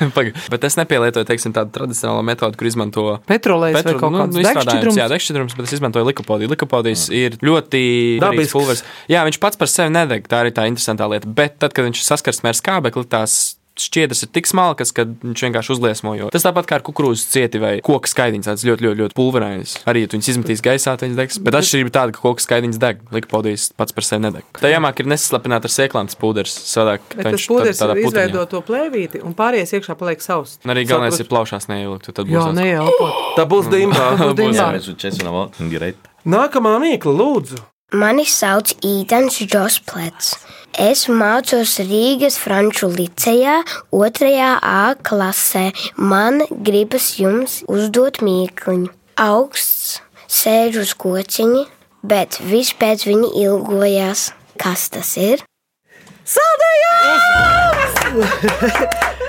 Nu, 0.00 0.10
paga- 0.16 0.34
bet 0.52 0.64
es 0.68 0.76
nepielietoju 0.78 1.26
teiksim, 1.28 1.52
tādu 1.56 1.72
tradicionālo 1.74 2.22
metodi, 2.26 2.58
kur 2.60 2.68
izmanto 2.70 3.06
Petrolejs 3.28 3.78
vai 3.78 3.94
kaut 3.98 4.14
kāds 4.14 4.38
izstrādājums, 4.38 4.64
degšķidrums? 4.68 4.98
Jā, 5.00 5.08
degšķidrums, 5.12 5.56
bet 5.58 5.68
es 5.68 5.76
izmantoju 5.78 6.08
likopodiju. 6.10 6.52
Likopodijas 6.54 7.06
ir 7.14 7.38
ļoti 7.44 7.82
Dabisks. 8.22 8.52
pulveris. 8.54 8.84
Jā, 9.10 9.24
viņš 9.28 9.40
pats 9.42 9.56
par 9.60 9.70
sevi 9.72 9.92
nedeg. 9.94 10.26
Tā 10.28 10.42
arī 10.44 10.52
tā 10.54 10.66
interesantā 10.70 11.08
lieta. 11.10 11.28
Bet 11.28 11.58
tad, 11.62 11.74
kad 11.76 11.86
viņš 11.88 12.02
saskarsmē 12.06 12.52
ar 12.52 12.58
skābekli, 12.58 13.06
tās 13.08 13.57
šķiedras 13.82 14.24
ir 14.26 14.30
tik 14.34 14.48
smalkas, 14.50 14.92
ka 14.96 15.04
viņš 15.08 15.44
vienkārši 15.46 15.72
uzliesmo. 15.74 16.14
jo 16.18 16.28
Tas 16.34 16.44
tāpat 16.46 16.68
kā 16.68 16.78
ar 16.78 16.84
kukurūzu 16.86 17.28
cieti 17.32 17.60
vai 17.62 17.72
koku 17.84 18.10
skaidiņas, 18.10 18.48
tāds 18.50 18.64
ļoti, 18.68 18.86
ļoti, 18.88 19.00
ļoti 19.02 19.16
pulverainas. 19.18 19.76
Arī, 19.88 20.04
ja 20.04 20.10
tu 20.10 20.18
viņus 20.18 20.30
izmetīs 20.34 20.62
gaisā, 20.64 20.96
tad 20.98 21.08
viņas 21.08 21.20
degs. 21.20 21.38
Bet 21.44 21.58
atšķirība 21.60 21.90
ir 21.90 21.94
tāda, 21.94 22.14
ka 22.16 22.24
koku 22.24 22.44
skaidiņas 22.44 22.80
deg, 22.82 23.02
likpodijas 23.14 23.68
pats 23.78 23.96
par 23.96 24.06
sevi 24.08 24.24
nedeg. 24.26 24.44
Tā 24.58 24.72
jāmāk 24.72 25.00
ir 25.04 25.10
nesaslapināt 25.14 25.68
ar 25.68 25.74
sēklām 25.74 26.10
tas 26.10 26.18
pūderis, 26.18 26.56
savādāk 26.72 27.06
Bet 27.14 27.30
viņš 27.30 27.38
tas 27.38 27.48
pūderis 27.52 27.82
tādā 27.82 27.96
ir 27.96 28.04
putuņā. 28.04 28.26
izveidot 28.28 28.52
to 28.54 28.62
plēvīti, 28.68 29.22
un 29.24 29.34
pārējais 29.38 29.74
iekšā 29.78 29.96
paliek 29.98 30.22
savs. 30.24 30.58
Un 30.64 30.74
arī 30.74 30.84
galvenais 30.88 31.18
ir 31.20 31.28
plaušās 31.30 31.68
neielikt. 31.70 32.10
tad 32.12 32.26
būs 32.26 32.38
Jā, 32.38 32.52
neieelpot. 32.56 33.24
Tā 33.38 33.46
būs 33.48 33.70
dimbā. 33.72 34.06
Būs 34.18 34.34
dimbā. 34.38 35.92
Nākamā 36.28 36.78
mīkla, 36.82 37.12
lūdzu. 37.14 37.60
Mani 37.88 38.26
sauc 38.28 38.74
Ītens 38.84 39.38
Džosplets. 39.48 40.34
Es 40.76 41.06
mācos 41.08 41.78
Rīgas 41.80 42.36
Franču 42.36 42.84
licejā, 42.92 43.62
2. 43.96 44.28
A 44.60 44.92
klasē. 45.00 45.72
Man 45.96 46.44
gribas 46.50 47.16
jums 47.16 47.64
uzdot 47.64 48.20
mīkliņu. 48.20 48.92
Augsts, 49.16 50.02
sēž 50.28 50.82
uz 50.84 50.92
kociņa, 51.00 51.64
bet 52.04 52.36
viss 52.44 52.76
pēc 52.76 53.08
viņa 53.08 53.32
ilgojās. 53.46 54.36
Kas 54.60 54.92
tas 54.92 55.16
ir? 55.16 55.40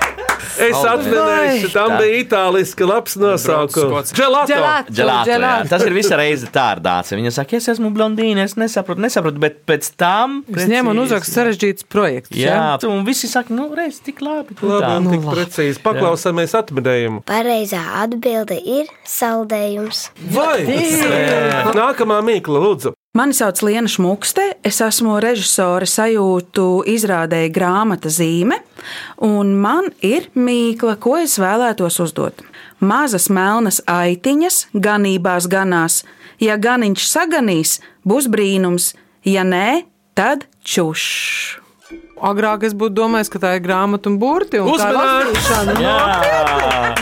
Es 0.60 0.76
atminēju, 0.76 1.70
tam 1.72 1.94
bija 1.96 2.20
itāliski 2.20 2.86
labs 2.88 3.16
nosaukums. 3.20 4.12
Gelato. 4.16 4.58
Gelato, 4.92 5.30
jā. 5.32 5.52
Tas 5.70 5.84
ir 5.86 5.94
visa 5.96 6.18
reize 6.20 6.48
tārdāts. 6.52 7.14
Viņa 7.16 7.32
saka, 7.38 7.56
es 7.60 7.68
esmu 7.72 7.90
blondīna, 7.96 8.44
es 8.48 8.56
nesaprotu, 8.60 9.02
nesaprotu, 9.06 9.40
bet 9.42 9.60
pēc 9.68 9.90
tam. 10.00 10.40
Es 10.52 10.68
ņemu 10.70 10.92
un 10.94 11.02
uzrakstu 11.06 11.36
sarežģītus 11.38 11.88
projektus. 11.90 12.38
Jā, 12.40 12.76
un 12.90 13.04
visi 13.08 13.30
saka, 13.30 13.54
nu, 13.56 13.70
reiz 13.76 14.00
tik 14.04 14.20
labi. 14.24 14.56
tu 14.58 14.68
Labi, 14.70 14.84
tā. 14.86 14.94
un 15.00 15.10
tik 15.14 15.26
precīzi. 15.30 15.82
Paklausāmies 15.84 16.54
atminējumu. 16.60 17.24
Pareizā 17.28 17.82
atbilde 18.04 18.60
ir 18.60 18.90
saldējums. 19.08 20.08
Vai? 20.34 20.60
Nākamā 21.76 22.20
mīkla, 22.26 22.62
lūdzu. 22.66 22.94
Mani 23.10 23.34
sauc 23.34 23.58
Liena 23.66 23.90
Šmukste, 23.90 24.44
es 24.62 24.76
esmu 24.86 25.16
režisore 25.18 25.82
sajūtu 25.90 26.66
izrādēja 26.92 27.48
grāmata 27.50 28.06
zīme, 28.06 28.60
un 29.26 29.50
man 29.58 29.88
ir 30.06 30.28
mīkla, 30.38 30.94
ko 31.02 31.16
es 31.18 31.34
vēlētos 31.42 31.98
uzdot. 32.04 32.44
Mazas 32.78 33.26
melnas 33.26 33.80
aitiņas 33.90 34.60
ganībās 34.86 35.50
ganās, 35.50 36.04
ja 36.38 36.54
ganiņš 36.54 37.08
saganīs, 37.10 37.80
būs 38.06 38.30
brīnums, 38.30 38.92
ja 39.26 39.42
nē, 39.42 39.82
tad 40.14 40.46
čušs. 40.62 41.58
Agrāk 42.30 42.62
es 42.70 42.78
būtu 42.78 42.94
domājis, 42.94 43.32
ka 43.34 43.42
tā 43.42 43.56
ir 43.58 43.66
grāmata 43.66 44.06
un 44.06 44.22
burti. 44.22 44.62
Un 44.62 44.70
tā 44.78 44.86
ir 44.86 45.00
lasīšana. 45.34 45.74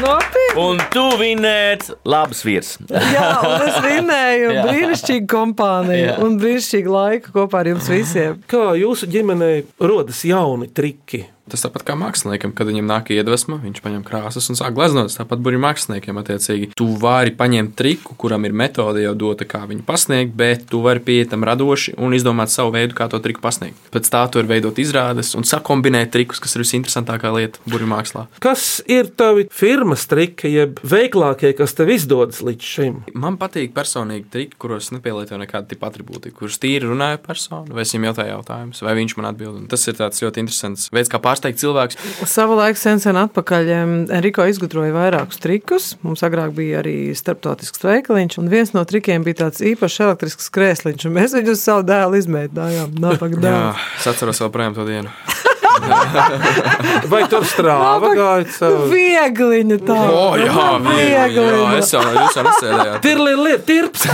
Nopietni! 0.01 0.48
Un 0.59 0.81
tu 0.91 1.05
vinēt, 1.21 1.87
labs 2.09 2.43
vīrs. 2.47 2.75
Jā, 3.15 3.29
un 3.47 3.67
es 3.69 3.79
vinēju 3.85 4.51
Jā. 4.57 4.67
brīnišķīgu 4.67 5.31
kompāniju 5.31 6.05
Jā. 6.09 6.19
un 6.25 6.39
brīnišķīgu 6.43 6.95
laiku 6.97 7.35
kopā 7.37 7.63
ar 7.63 7.73
jums 7.75 7.91
visiem. 7.93 8.43
Kā 8.51 8.73
jūsu 8.81 9.11
ģimenei 9.13 9.63
rodas 9.79 10.25
jauni 10.27 10.71
triki? 10.75 11.29
Tas 11.49 11.63
tāpat 11.65 11.81
kā 11.89 11.95
māksliniekam, 11.97 12.53
kad 12.53 12.69
viņam 12.69 12.85
nāk 12.91 13.09
iedvesma, 13.15 13.57
viņš 13.63 13.81
paņem 13.81 14.03
krāsas 14.05 14.51
un 14.53 14.59
sāk 14.59 14.75
gleznot. 14.77 15.15
Tāpat 15.17 15.41
arī 15.49 15.61
māksliniekiem, 15.63 16.19
attiecīgi, 16.21 16.67
tu 16.77 16.91
vari 17.01 17.33
paņemt 17.39 17.73
triku, 17.79 18.17
kuram 18.21 18.45
ir 18.45 18.53
metode 18.53 19.01
jau 19.01 19.15
dota, 19.17 19.47
kā 19.49 19.63
viņu 19.71 19.81
pasniegt, 19.89 20.35
bet 20.37 20.67
tu 20.69 20.83
vari 20.85 21.01
pieiet 21.05 21.33
tam 21.33 21.47
radoši 21.49 21.95
un 21.97 22.13
izdomāt 22.17 22.53
savu 22.53 22.75
veidu, 22.77 22.93
kā 22.99 23.09
to 23.09 23.21
triku 23.25 23.41
pasniegt. 23.45 23.81
Pēc 23.95 24.11
tā 24.13 24.27
tu 24.29 24.43
vari 24.43 24.53
veidot 24.59 24.81
izrādes 24.83 25.33
un 25.39 25.49
sakombinēt 25.49 26.13
trikus, 26.13 26.43
kas 26.45 26.53
ir 26.59 26.67
visinteresantākā 26.67 27.33
lieta 27.39 27.65
burbuļu 27.65 27.91
mākslā. 27.95 28.27
Kas 28.45 28.83
ir 28.85 29.09
tavi 29.17 29.49
firmas 29.49 30.05
triki, 30.11 30.48
jeb 30.53 30.83
veiklākie, 30.85 31.55
kas 31.57 31.77
tev 31.79 31.93
izdodas 31.95 32.43
līdz 32.45 32.71
šim? 32.75 33.01
Man 33.19 33.39
patīk 33.41 33.73
personīgi 33.77 34.29
triki, 34.33 34.59
kuros 34.61 34.93
nepielietoju 34.95 35.41
nekādu 35.41 35.73
tipu 35.73 35.89
atribūtu, 35.89 36.33
kurus 36.37 36.61
tīri 36.61 36.89
runāju 36.89 37.23
par 37.25 37.39
personu, 37.39 37.75
vai 37.77 37.85
es 37.85 37.93
viņam 37.95 38.09
jautāju 38.09 38.33
jautājumus, 38.33 38.83
vai 38.83 38.95
viņš 38.99 39.15
man 39.19 39.29
atbild. 39.31 39.61
Tas 39.71 39.85
ir 39.91 39.97
tāds 39.99 40.23
ļoti 40.25 40.43
interesants 40.43 40.89
veids, 40.95 41.11
kā 41.13 41.21
pārsteigt 41.23 41.61
cilvēkus. 41.61 41.99
Savu 42.29 42.59
laiku 42.59 42.81
sen, 42.81 43.03
sen 43.03 43.19
atpakaļ 43.21 43.73
Enrico 44.19 44.47
izgudroja 44.49 44.95
vairākus 44.97 45.43
trikus. 45.43 45.91
Mums 46.07 46.25
agrāk 46.27 46.55
bija 46.57 46.83
arī 46.83 46.97
starptautisks 47.19 47.85
veikaliņš, 47.85 48.39
un 48.43 48.51
viens 48.53 48.75
no 48.77 48.85
trikiem 48.89 49.27
bija 49.27 49.45
tāds 49.45 49.63
īpašs 49.65 50.01
elektrisks 50.09 50.51
krēsliņš, 50.55 51.09
un 51.09 51.17
mēs 51.19 51.37
viņu 51.39 51.55
uz 51.55 51.63
savu 51.65 51.87
dēlu 51.89 52.23
izmēģinājām. 52.23 52.99
Jā, 53.05 53.31
dēlu. 53.39 53.77
es 54.01 54.11
atceros 54.11 54.43
vēl 54.45 54.55
projām 54.55 54.79
to 54.79 54.89
dienu. 54.89 55.15
Vai 57.13 57.23
tur 57.31 57.47
strāva 57.49 58.13
gāja 58.17 58.47
cauri? 58.57 58.91
Viegliņa 58.93 59.81
tā. 59.89 59.99
O, 60.13 60.25
jā, 60.41 60.69
jā, 61.09 61.27
jā, 61.35 61.49
es 61.79 61.93
jau 61.95 62.05
jūs 62.05 62.39
jau 62.39 62.47
nesēdējāt. 62.47 63.01
Tirli 63.05 63.35
liet, 63.43 63.67
tirps! 63.69 64.07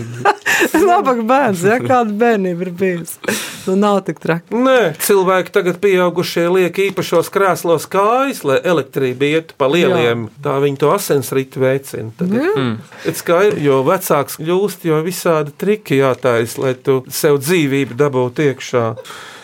Nabaga 0.90 1.22
bērns, 1.24 1.62
ja 1.64 1.78
kāda 1.80 2.12
bērnība 2.20 2.66
ir 2.66 2.72
bijusi. 2.76 3.38
Nu, 3.66 3.76
nav 3.76 4.00
tik 4.06 4.20
traki. 4.22 4.56
Nē, 4.56 4.94
cilvēki 5.04 5.52
tagad 5.54 5.80
pieaugušie 5.82 6.46
liek 6.52 6.78
īpašos 6.88 7.28
krēslos 7.32 7.86
kājas, 7.90 8.42
lai 8.48 8.58
elektrība 8.66 9.28
ietu 9.28 9.56
pa 9.60 9.68
lieliem. 9.70 10.26
Jā. 10.26 10.42
Tā 10.46 10.56
viņi 10.64 10.80
to 10.80 10.92
asensritu 10.94 11.62
veicina. 11.62 12.12
Mm. 12.24 12.78
Skaidrs, 13.20 13.60
jo 13.64 13.80
vecāks 13.86 14.40
kļūst, 14.40 14.86
jo 14.88 15.00
visādi 15.06 15.54
triki 15.60 16.00
jātais, 16.00 16.56
lai 16.60 16.74
tu 16.74 17.02
sev 17.12 17.40
dzīvību 17.42 17.98
dabūtu 18.00 18.48
iekšā. 18.50 18.86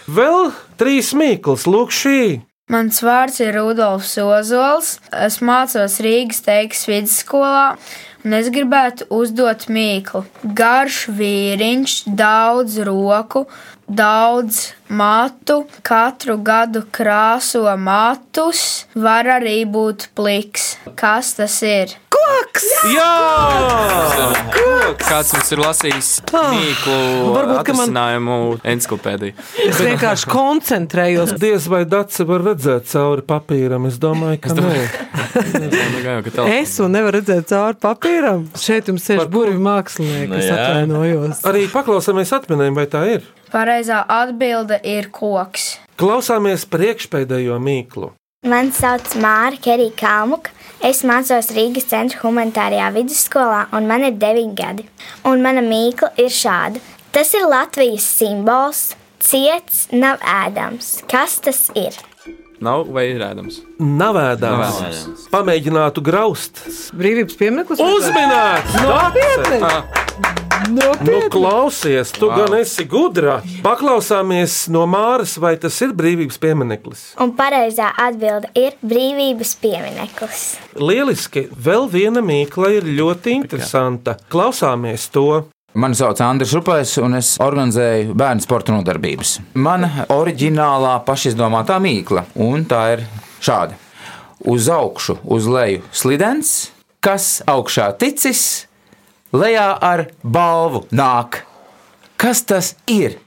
Vēl 0.07 0.53
trīs 0.79 1.09
mīklas, 1.19 1.65
lūk, 1.67 1.91
šī. 1.91 2.19
Mans 2.71 3.01
vārds 3.03 3.41
ir 3.43 3.57
Rudolfs 3.59 4.13
Ozols. 4.23 4.91
Es 5.11 5.41
mācos 5.43 5.97
Rīgas 6.03 6.45
teikas 6.47 6.85
vidusskolā, 6.87 7.75
un 8.23 8.37
es 8.39 8.47
gribētu 8.55 9.09
uzdot 9.11 9.67
mīklu. 9.67 10.23
Garš 10.47 11.09
vīriņš, 11.11 11.97
daudz 12.23 12.79
roku, 12.87 13.49
daudz 13.89 14.73
matu, 14.89 15.65
katru 15.87 16.37
gadu 16.43 16.83
krāso 16.95 17.63
matus, 17.79 18.87
var 18.95 19.27
arī 19.39 19.61
būt 19.67 20.09
pliks. 20.19 20.77
Kas 20.99 21.35
tas 21.39 21.59
ir? 21.67 21.95
Koks! 22.17 22.65
Jā! 22.91 23.13
Kāds 24.97 25.33
mums 25.35 25.51
ir 25.53 25.61
lasījis 25.61 26.09
mīklu 26.33 26.97
varbūt, 27.35 27.61
ka 27.67 27.75
man- 27.77 27.91
atrisinājumu 27.91 28.37
encyklopēdiju? 28.73 29.35
Es 29.67 29.81
vienkārši 29.83 30.31
koncentrējos. 30.33 31.35
Diez 31.43 31.67
vai 31.71 31.83
daci 31.91 32.27
var 32.27 32.41
redzēt 32.47 32.89
cauri 32.91 33.23
papīram? 33.27 33.87
Es 33.91 33.99
domāju, 34.03 34.41
ka 34.47 34.57
nē. 34.57 34.87
Es 36.57 36.77
un 36.83 36.95
nevaru 36.97 37.19
redzēt 37.21 37.51
cauri 37.53 37.79
papīram. 37.83 38.47
Šeit 38.59 38.91
jums 38.91 39.05
sēž 39.07 39.25
burbuļu 39.27 39.61
mākslinieki, 39.67 40.31
Nu 40.33 40.39
es 40.41 40.49
jā. 40.49 40.57
atvainojos. 40.59 41.43
Arī 41.51 41.67
paklausāmies 41.75 42.33
atminējumu, 42.39 42.81
vai 42.81 42.87
tā 42.91 43.03
ir. 43.19 43.27
Pareizā 43.77 43.99
atbilde 44.09 44.79
ir 44.89 45.11
koks. 45.13 45.75
Klausāmies 46.01 46.63
priekšpēdējo 46.73 47.59
mīklu. 47.61 48.07
Mani 48.49 48.73
sauc 48.73 49.11
Māra 49.21 49.59
Kerija 49.61 49.93
Kalmuka. 50.01 50.55
Es 50.81 51.03
mācos 51.05 51.51
Rīgas 51.53 51.85
centra 51.91 52.23
humanitārajā 52.23 52.87
vidusskolā, 52.95 53.67
un 53.77 53.85
man 53.91 54.07
ir 54.09 54.17
9 54.17 54.57
gadi. 54.57 54.89
Un 55.29 55.45
mana 55.45 55.61
mīkla 55.61 56.15
ir 56.17 56.33
šāda. 56.33 56.81
Tas 57.13 57.37
ir 57.37 57.45
Latvijas 57.53 58.09
simbols. 58.17 58.95
Ciets 59.21 59.91
nav 59.93 60.25
ēdams. 60.25 61.03
Kas 61.13 61.37
tas 61.45 61.67
ir? 61.77 62.01
Nav 62.65 62.87
vai 62.89 63.11
ir 63.13 63.21
ēdams? 63.21 63.61
Nav 63.83 64.17
ēdams. 64.17 65.27
Pamēģinātu 65.33 66.05
graust. 66.05 66.63
Brīvības 66.97 67.37
piemineklis. 67.37 67.83
Uzminēts! 67.85 68.79
Nopietni! 68.87 69.61
Nu, 70.67 71.19
klausies, 71.31 72.11
tu 72.17 72.27
wow. 72.27 72.41
gan 72.41 72.57
esi 72.59 72.87
gudra. 72.89 73.37
Paklausāmies 73.63 74.65
no 74.73 74.87
Māras, 74.91 75.37
vai 75.39 75.53
tas 75.61 75.77
ir 75.85 75.93
brīvības 75.97 76.41
piemineklis. 76.43 77.03
Un 77.23 77.35
pareizā 77.39 77.93
atbilde 78.03 78.51
ir 78.59 78.79
brīvības 78.81 79.53
piemineklis. 79.63 80.47
Lieliski, 80.81 81.47
vēl 81.53 81.87
viena 81.93 82.25
mīkla 82.25 82.73
ir 82.79 82.89
ļoti 82.89 83.37
interesanta. 83.37 84.17
Klausāmies 84.33 85.07
to. 85.15 85.29
Mani 85.77 85.95
sauc 85.95 86.21
Andris 86.25 86.55
Rupais, 86.57 86.95
un 87.05 87.19
es 87.19 87.35
organizēju 87.45 88.15
bērnu 88.17 88.41
sporta 88.41 88.73
nodarbības. 88.73 89.35
Mana 89.61 90.07
oriģinālā 90.15 90.95
pašizdomātā 91.05 91.77
mīkla, 91.85 92.23
un 92.41 92.65
tā 92.65 92.79
ir 92.95 93.03
šāda. 93.45 93.77
Uz 94.49 94.71
augšu, 94.73 95.19
uz 95.37 95.45
leju 95.45 95.83
slidens, 95.93 96.55
kas 97.05 97.43
augšā 97.45 97.91
ticis, 98.01 98.41
lejā 99.37 99.69
ar 99.77 100.07
balvu 100.25 100.87
nāk. 100.97 101.43
Kas 102.17 102.41
tas 102.49 102.73
ir? 102.89 103.21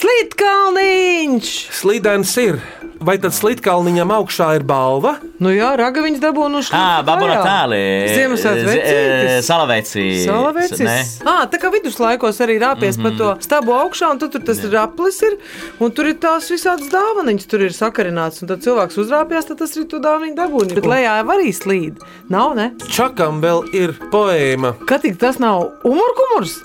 Slīdkalniņš! 0.00 1.48
Slīdens 1.76 2.30
ir. 2.40 2.60
Vai 3.00 3.14
tad 3.20 3.32
slitkalniņam 3.32 4.10
augšā 4.12 4.46
ir 4.58 4.64
balva? 4.68 5.14
Nu 5.40 5.48
jā, 5.52 5.70
raga 5.76 6.02
viņas 6.04 6.20
dabūnu 6.20 6.60
uz 6.60 6.68
Ah, 6.76 7.00
Babona 7.04 7.38
Tāli. 7.40 7.80
Ziemassvētku 8.12 9.44
Salaveci. 9.44 10.04
Salavēcis. 10.26 11.14
Ah, 11.24 11.46
tā 11.48 11.60
kā 11.60 11.70
viduslaikos 11.72 12.40
arī 12.44 12.58
rāpies 12.60 12.98
mm 12.98 13.06
-hmm. 13.06 13.18
pa 13.18 13.36
to 13.36 13.44
stabu 13.44 13.72
augšā, 13.76 14.10
un 14.12 14.18
tu 14.18 14.28
tur 14.28 14.44
tas 14.44 14.60
raplis 14.72 15.22
ir, 15.22 15.38
un 15.80 15.92
tur 15.92 16.08
ir 16.12 16.16
tās 16.20 16.50
visādas 16.52 16.88
dāvanas, 16.92 17.46
tur 17.48 17.60
ir 17.60 17.72
sakarināts, 17.72 18.42
un 18.42 18.48
tad 18.48 18.60
cilvēks 18.60 19.00
uzrāpjas, 19.00 19.48
tad 19.48 19.58
tas 19.58 19.76
ir 19.76 19.84
to 19.84 19.98
dāvanu 19.98 20.34
dabūni. 20.36 20.74
Bet 20.74 20.84
lejā 20.84 21.16
jau 21.20 21.28
arī 21.36 21.52
slīd. 21.52 21.96
Nav, 22.28 22.54
ne? 22.54 22.72
Čakam 22.88 23.40
vēl 23.40 23.64
ir 23.72 23.96
poēma. 24.12 24.74
Kad 24.86 25.02
tik 25.02 25.18
tas 25.18 25.38
nav 25.38 25.72
umurkumurs? 25.84 26.60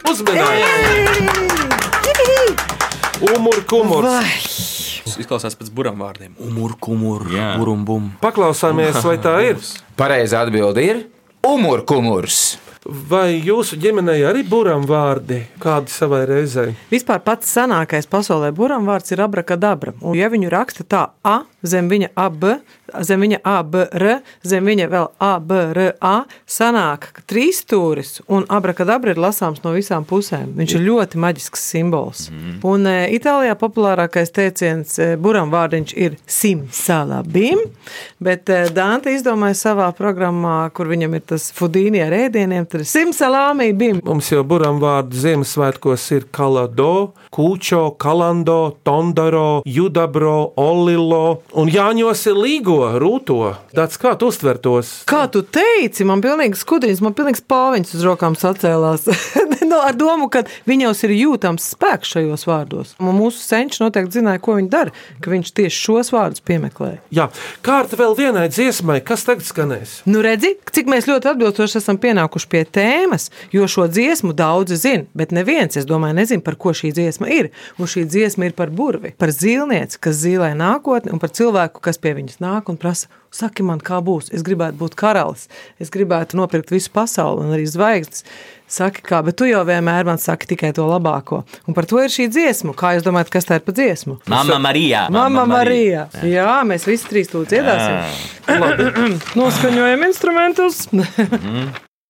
Umur 3.26 3.64
kumurs. 3.66 4.06
Tas 5.06 5.16
izklausās 5.18 5.56
pēc 5.58 5.72
burām 5.74 6.02
vārdiem. 6.04 6.36
Umur, 6.46 6.76
kumur, 6.82 7.24
burum, 7.58 7.82
bum. 7.88 8.12
Paklausāmies, 8.22 9.00
vai 9.02 9.16
tā 9.22 9.34
ir. 9.48 9.58
Pareizā 9.98 10.44
atbilde 10.46 10.84
ir 10.86 11.02
umurkumurs. 11.46 12.60
Vai 12.86 13.40
jūsu 13.42 13.80
ģimenei 13.82 14.20
arī 14.30 14.44
buram 14.46 14.84
vārdi 14.86 15.40
kādi 15.62 15.90
savai 15.90 16.20
reizei? 16.30 16.76
Vispār 16.92 17.24
pats 17.26 17.50
senākais 17.56 18.06
pasaulē 18.06 18.52
buram 18.54 18.86
vārds 18.86 19.10
ir 19.16 19.24
abrakadabra. 19.26 19.96
Un, 20.04 20.14
ja 20.14 20.30
viņu 20.30 20.52
raksta 20.54 20.86
tā 20.86 21.02
A, 21.26 21.40
zem 21.66 21.90
viņa 21.90 22.12
AB, 22.14 22.46
zem 23.06 23.26
viņa 23.26 23.42
ABR, 23.46 24.06
zem 24.46 24.70
viņa 24.70 24.88
vēl 24.92 25.08
ABRA, 25.24 26.16
sanāk 26.50 27.10
ka 27.16 27.24
trīs 27.30 27.62
stūris, 27.64 28.20
un 28.32 28.46
abrakadabra 28.52 29.14
ir 29.14 29.22
lasāms 29.22 29.64
no 29.64 29.74
visām 29.76 30.06
pusēm. 30.08 30.54
Viņš 30.60 30.76
ir 30.78 30.86
ļoti 30.86 31.22
maģisks 31.22 31.66
simbols. 31.72 32.28
Mm. 32.32 32.58
Un 32.68 32.90
e, 32.90 32.96
Itālijā 33.16 33.56
populārākais 33.60 34.34
teiciens 34.36 34.98
e, 35.00 35.12
buram 35.22 35.52
vārdiņš 35.54 35.96
ir 35.98 36.18
simsalabim, 36.30 37.62
bet 38.24 38.52
e, 38.54 38.66
Dante 38.76 39.14
izdomāja 39.16 39.58
savā 39.60 39.90
programmā, 39.98 40.58
kur 40.76 40.90
viņam 40.92 41.18
ir 41.18 41.26
tas 41.34 41.50
fudīni 41.56 42.04
ar 42.06 42.16
ēdieniem, 42.16 42.68
tad 42.70 42.84
ir 42.84 42.90
simsalāmī 42.90 43.72
bim. 43.78 44.02
Mums 44.06 44.32
jau 44.34 44.44
buram 44.48 44.82
vārdu 44.84 45.18
Ziemassvētkos 45.26 46.10
ir 46.18 46.28
kalado, 46.36 47.14
kūčo, 47.36 47.84
kalando, 48.02 48.76
tondaro, 48.88 49.62
judabro, 49.66 50.52
olilo, 50.60 51.42
un 51.58 51.72
jāņos 51.72 52.26
ir 52.32 52.40
līgo, 52.40 52.75
rūto. 53.02 53.56
Tāds 53.76 54.00
kā 54.02 54.16
tu 54.20 54.30
uztver 54.32 54.60
tos? 54.62 55.02
Kā 55.10 55.26
tu 55.32 55.44
teici, 55.44 56.08
man 56.08 56.24
pilnīgi 56.24 56.60
skudriņas, 56.60 57.04
man 57.06 57.16
pilnīgi 57.18 57.42
spāviņas 57.42 57.96
uz 57.98 58.06
rokām 58.08 58.38
sacēlās. 58.40 59.08
no, 59.76 59.82
ar 59.84 59.96
domu, 59.98 60.30
ka 60.32 60.44
viņos 60.70 61.04
ir 61.08 61.16
jūtams 61.16 61.70
spēks 61.76 62.16
šajos 62.16 62.46
vārdos. 62.48 62.94
Un 63.02 63.18
mūsu 63.18 63.42
senči 63.44 63.82
noteikti 63.84 64.20
zināja, 64.20 64.42
ko 64.44 64.58
viņi 64.60 64.72
dara, 64.72 64.94
ka 65.24 65.34
viņš 65.34 65.52
tieši 65.58 65.82
šos 65.88 66.12
vārdus 66.16 66.44
piemeklēja. 66.46 67.02
Jā, 67.16 67.28
kārta 67.66 68.00
vēl 68.00 68.16
vienai 68.18 68.48
dziesmai, 68.52 69.00
kas 69.06 69.26
tagad 69.28 69.48
skanēs. 69.48 69.98
Nu, 70.10 70.22
redzi, 70.26 70.56
cik 70.76 70.90
mēs 70.92 71.10
ļoti 71.10 71.32
atbilstoši 71.34 71.80
esam 71.82 72.00
pienākuši 72.02 72.50
pie 72.52 72.64
tēmas, 72.78 73.30
jo 73.56 73.68
šo 73.72 73.88
dziesmu 73.92 74.36
daudzi 74.38 74.80
zina, 74.80 75.08
bet 75.18 75.34
neviens, 75.36 75.78
es 75.80 75.88
domāju, 75.90 76.18
nezina, 76.20 76.44
par 76.46 76.60
ko 76.62 76.76
šī 76.76 76.94
dziesma 76.96 77.32
ir. 77.34 77.52
Un 77.80 77.90
šī 77.90 78.06
dziesma 78.10 78.50
ir 78.50 78.56
par 78.58 78.72
burvi, 78.74 79.14
par 79.20 79.34
zīlnieci, 79.36 80.00
kas 80.02 80.22
zīlē 80.22 80.54
nākotni, 80.58 81.14
un 81.16 81.22
par 81.22 81.34
cilvēku, 81.36 81.84
kas 81.84 82.00
pie 82.02 82.16
viņas 82.18 82.42
nāk 82.44 82.65
un 82.72 82.80
prasa, 82.82 83.10
saki 83.34 83.66
man, 83.68 83.82
kā 83.84 84.00
būs. 84.04 84.32
Es 84.36 84.44
gribētu 84.46 84.80
būt 84.80 84.98
karalis, 85.00 85.48
es 85.82 85.92
gribētu 85.94 86.40
nopirkt 86.40 86.74
visu 86.74 86.92
pasauli 86.96 87.46
un 87.46 87.56
arī 87.56 87.68
zvaigznes. 87.70 88.26
Saki, 88.68 89.04
kā, 89.06 89.20
bet 89.22 89.38
tu 89.38 89.46
jau 89.46 89.62
vienmēr 89.68 90.08
man 90.08 90.18
saki 90.18 90.50
tikai 90.50 90.72
to 90.74 90.88
labāko. 90.90 91.44
Un 91.70 91.78
par 91.78 91.86
to 91.86 92.00
ir 92.02 92.10
šī 92.10 92.26
dziesma. 92.34 92.74
Kā 92.74 92.96
jūs 92.96 93.06
domājat, 93.06 93.30
kas 93.36 93.46
tā 93.46 93.60
ir 93.60 93.66
pa 93.68 93.76
dziesmu? 93.78 94.18
Mamma 94.32 94.58
Marija. 94.64 95.06
Mamma 95.14 95.46
Marija. 95.46 96.08
Jā, 96.26 96.64
mēs 96.66 96.88
visi 96.90 97.06
trīs 97.12 97.30
to 97.30 97.44
dziedāsim. 97.46 98.02
Noskaņojam 99.40 100.08
instrumentus. 100.10 100.88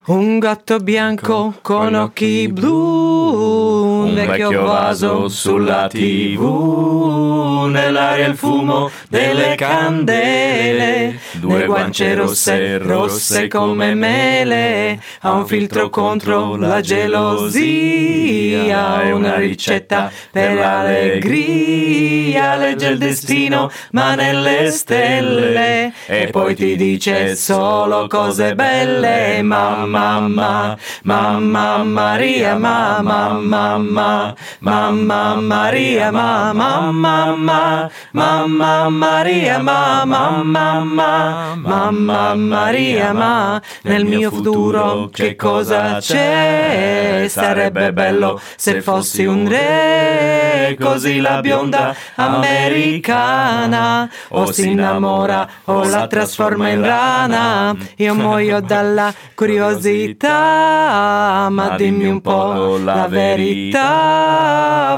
Un 0.08 0.40
gatto 0.40 0.80
bianco 0.80 1.56
con 1.62 1.96
occhi 1.96 2.48
blu, 2.48 3.95
un 4.06 4.14
vecchio 4.14 4.64
vaso 4.64 5.28
sulla 5.28 5.88
tv, 5.88 7.68
nell'aria 7.70 8.28
il 8.28 8.36
fumo 8.36 8.90
delle 9.10 9.56
candele, 9.56 11.20
due 11.34 11.66
guance 11.66 12.16
rosse, 12.16 12.78
rosse 12.78 13.48
come 13.48 13.94
mele, 13.94 15.00
ha 15.22 15.34
un 15.34 15.46
filtro 15.46 15.90
contro 15.90 16.56
la 16.56 16.82
gelosia, 16.82 18.64
una 19.14 19.36
ricetta 19.36 20.12
per 20.32 20.54
l'allegria, 20.54 22.56
legge 22.56 22.88
il 22.88 22.98
destino, 22.98 23.70
ma 23.92 24.16
nelle 24.16 24.72
stelle, 24.72 25.94
e 26.06 26.30
poi 26.32 26.56
ti 26.56 26.76
dice 26.76 27.36
solo 27.36 28.08
cose 28.08 28.56
belle, 28.56 29.42
mamma 29.42 29.96
mamma, 29.96 30.78
mamma 31.04 31.84
Maria, 31.84 32.56
mamma, 32.56 33.34
mamma, 33.34 33.78
mamma 34.60 35.36
Maria, 35.36 36.12
mamma, 36.12 36.92
mamma, 36.92 37.90
mamma 38.12 38.90
Maria, 38.90 39.60
mamma, 39.60 40.44
mamma, 40.44 41.56
mamma 41.56 42.36
Maria, 42.36 43.14
ma 43.14 43.62
nel 43.84 44.04
mio 44.06 44.30
futuro 44.30 45.10
che 45.12 45.36
cosa 45.36 46.00
c'è? 46.00 47.26
Sarebbe 47.30 47.94
bello 47.94 48.40
se 48.56 48.82
fossi 48.82 49.26
un 49.26 49.48
re, 49.48 50.76
così 50.80 51.20
la 51.20 51.40
bionda 51.42 51.96
americana 52.16 54.10
o 54.30 54.52
si 54.52 54.72
innamora 54.72 55.48
o 55.66 55.84
la 55.88 56.08
trasforma 56.08 56.70
in 56.70 56.82
rana. 56.82 57.76
Io 57.98 58.14
muoio 58.14 58.60
dalla 58.60 59.14
curiosità 59.34 60.34
ma 61.50 61.76
dimmi 61.78 62.08
un 62.08 62.22
po' 62.22 62.78
la 62.78 63.08
verità. 63.08 63.85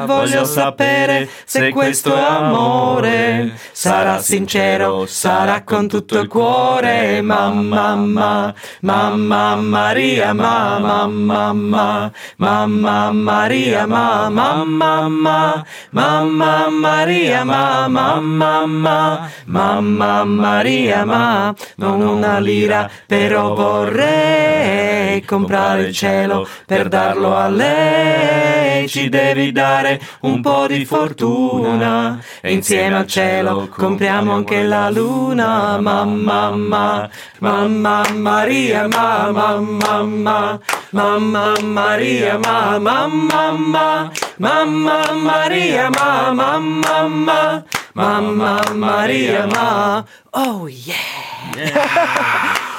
Voglio 0.06 0.46
sapere 0.46 1.30
se 1.46 1.70
questo 1.70 2.16
amore. 2.16 3.58
Sarà 3.72 4.20
sincero, 4.20 5.06
sarà 5.06 5.64
con 5.64 5.88
tutto 5.88 6.20
il 6.20 6.28
cuore. 6.28 7.22
Mamma, 7.22 7.96
mamma, 7.96 8.54
mamma 8.82 9.56
Maria, 9.56 10.34
mamma, 10.34 11.08
mamma, 11.08 12.12
mamma 12.38 13.12
Maria, 13.12 13.86
mamma, 13.86 14.64
mamma, 14.64 15.66
mamma 15.92 16.70
Maria, 16.70 17.44
mamma, 17.44 18.20
mamma, 18.20 19.30
mamma 19.46 20.24
Maria, 20.24 21.06
ma 21.06 21.54
non 21.76 22.02
una 22.02 22.40
lira, 22.40 22.90
però 23.06 23.54
vorrei 23.54 25.24
comprare 25.26 25.84
il 25.84 25.94
cielo 25.94 26.48
per 26.66 26.88
darlo 26.88 27.36
a 27.36 27.48
lei. 27.50 28.67
Ci 28.88 29.10
devi 29.10 29.52
dare 29.52 30.00
un 30.22 30.42
po' 30.42 30.68
di 30.68 30.86
fortuna. 30.86 32.20
E 32.42 32.54
insieme 32.54 32.98
al 32.98 33.08
cielo 33.08 33.68
compriamo 33.70 34.34
anche 34.34 34.64
la 34.64 34.90
luna. 34.90 35.78
Mamma, 35.80 36.50
mamma, 36.52 37.10
mamma 37.40 38.04
Maria, 38.14 38.88
mamma, 38.88 39.60
mamma, 39.60 40.60
mamma 40.92 41.54
Maria, 41.62 42.38
mamma, 42.38 43.08
mamma, 43.08 44.12
mamma 44.38 45.12
Maria, 45.14 45.90
mamma, 45.90 46.58
mamma, 46.58 47.64
mamma 47.94 48.62
Maria, 48.74 49.46
ma. 49.48 50.06
Oh 50.32 50.68
yeah! 50.68 52.76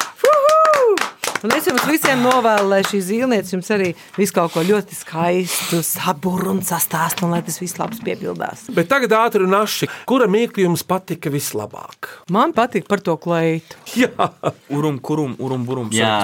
Un 1.45 1.55
es 1.55 1.69
jums 1.69 1.85
visiem 1.89 2.23
novēlu, 2.25 2.71
lai 2.73 2.81
šī 2.87 3.01
zīmēs 3.11 3.53
jums 3.55 3.69
arī 3.75 3.93
visu 4.17 4.35
kaut 4.37 4.55
ko 4.55 4.65
ļoti 4.67 4.97
skaistu, 4.99 5.83
saburu 5.87 6.55
un 6.55 6.63
sastāstu, 6.67 7.27
un 7.27 7.37
lai 7.37 7.43
tas 7.47 7.61
viss 7.61 7.79
labs 7.79 8.01
piepildās. 8.05 8.67
Bet 8.75 8.91
tagad 8.91 9.15
ātri 9.19 9.47
un 9.47 9.59
aši, 9.59 9.91
kura 10.09 10.27
mīkla 10.31 10.67
jums 10.67 10.87
patika 10.89 11.31
vislabāk? 11.35 12.11
Man 12.35 12.55
patīk 12.57 12.89
par 12.91 13.03
to 13.05 13.19
kleitu. 13.21 13.79
Jā, 13.99 14.31
urum, 14.73 14.99
kurum, 15.05 15.37
urum, 15.43 15.67
burum. 15.69 15.93
Jā. 15.95 16.19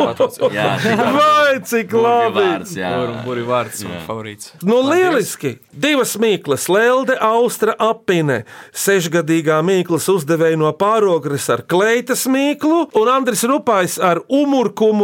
Jā. 0.54 0.70
Vai 1.18 1.60
cik 1.66 1.94
labi! 1.94 2.44
vārds, 2.54 2.74
jā. 2.78 2.90
Urum, 3.02 3.20
buri 3.26 3.44
vārds, 3.46 3.82
man 3.88 4.02
favorīts. 4.06 4.52
Nu, 4.64 4.80
lieliski! 4.86 5.56
Divas 5.70 6.14
mīklas, 6.20 6.66
Lelde, 6.72 7.16
Austra, 7.22 7.74
apine. 7.78 8.42
Sešgadīgā 8.74 9.60
mīklas 9.66 10.08
uzdevēja 10.12 10.58
no 10.60 10.70
pārogres 10.78 11.48
ar 11.52 11.64
kleitas 11.70 12.26
mīklu, 12.30 12.88
un 12.98 13.10
Andris 13.12 13.44
Rupājs 13.48 13.98
ar 14.02 14.22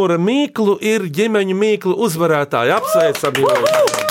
umurkumura 0.01 0.17
mīklu 0.17 0.79
ir 0.81 1.05
ģimeņu 1.13 1.55
mīklu 1.55 1.93
uzvarētāji. 2.05 2.73
Apsveicam! 2.73 3.33
jūs! 3.37 4.09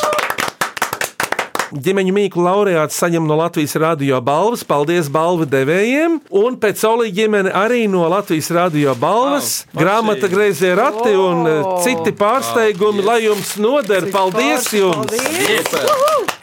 Ģimeņa 1.70 2.12
mīklu 2.12 2.42
laureāts 2.42 2.96
saņem 2.98 3.26
no 3.28 3.36
Latvijas 3.38 3.76
radio 3.78 4.20
balvas. 4.20 4.64
Paldies 4.64 5.08
balvu 5.08 5.46
devējiem. 5.46 6.18
Un 6.30 6.58
pēc 6.58 6.82
Olīja 6.86 7.14
ģimene 7.20 7.52
arī 7.54 7.86
no 7.90 8.08
Latvijas 8.10 8.50
radio 8.50 8.94
balvas. 8.98 9.64
Oh, 9.70 9.78
grāmata 9.78 10.30
greizie 10.30 10.74
rati 10.74 11.14
un 11.14 11.46
oh, 11.46 11.78
citi 11.84 12.10
pārsteigumi, 12.10 13.06
lai 13.06 13.22
jums 13.28 13.54
noder. 13.62 14.10
Paldies 14.10 14.70
jums! 14.74 15.14
Paldies! 15.14 16.39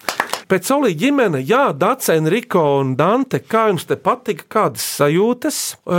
Pēc 0.48 0.70
Olī 0.72 0.94
ģimene, 0.96 1.42
jā, 1.44 1.74
Dace, 1.76 2.14
Enrico 2.16 2.62
un 2.80 2.94
Dante, 2.96 3.42
kā 3.44 3.66
jums 3.68 3.84
te 3.84 3.98
patika, 4.00 4.46
kādas 4.48 4.86
sajūtas? 4.96 5.58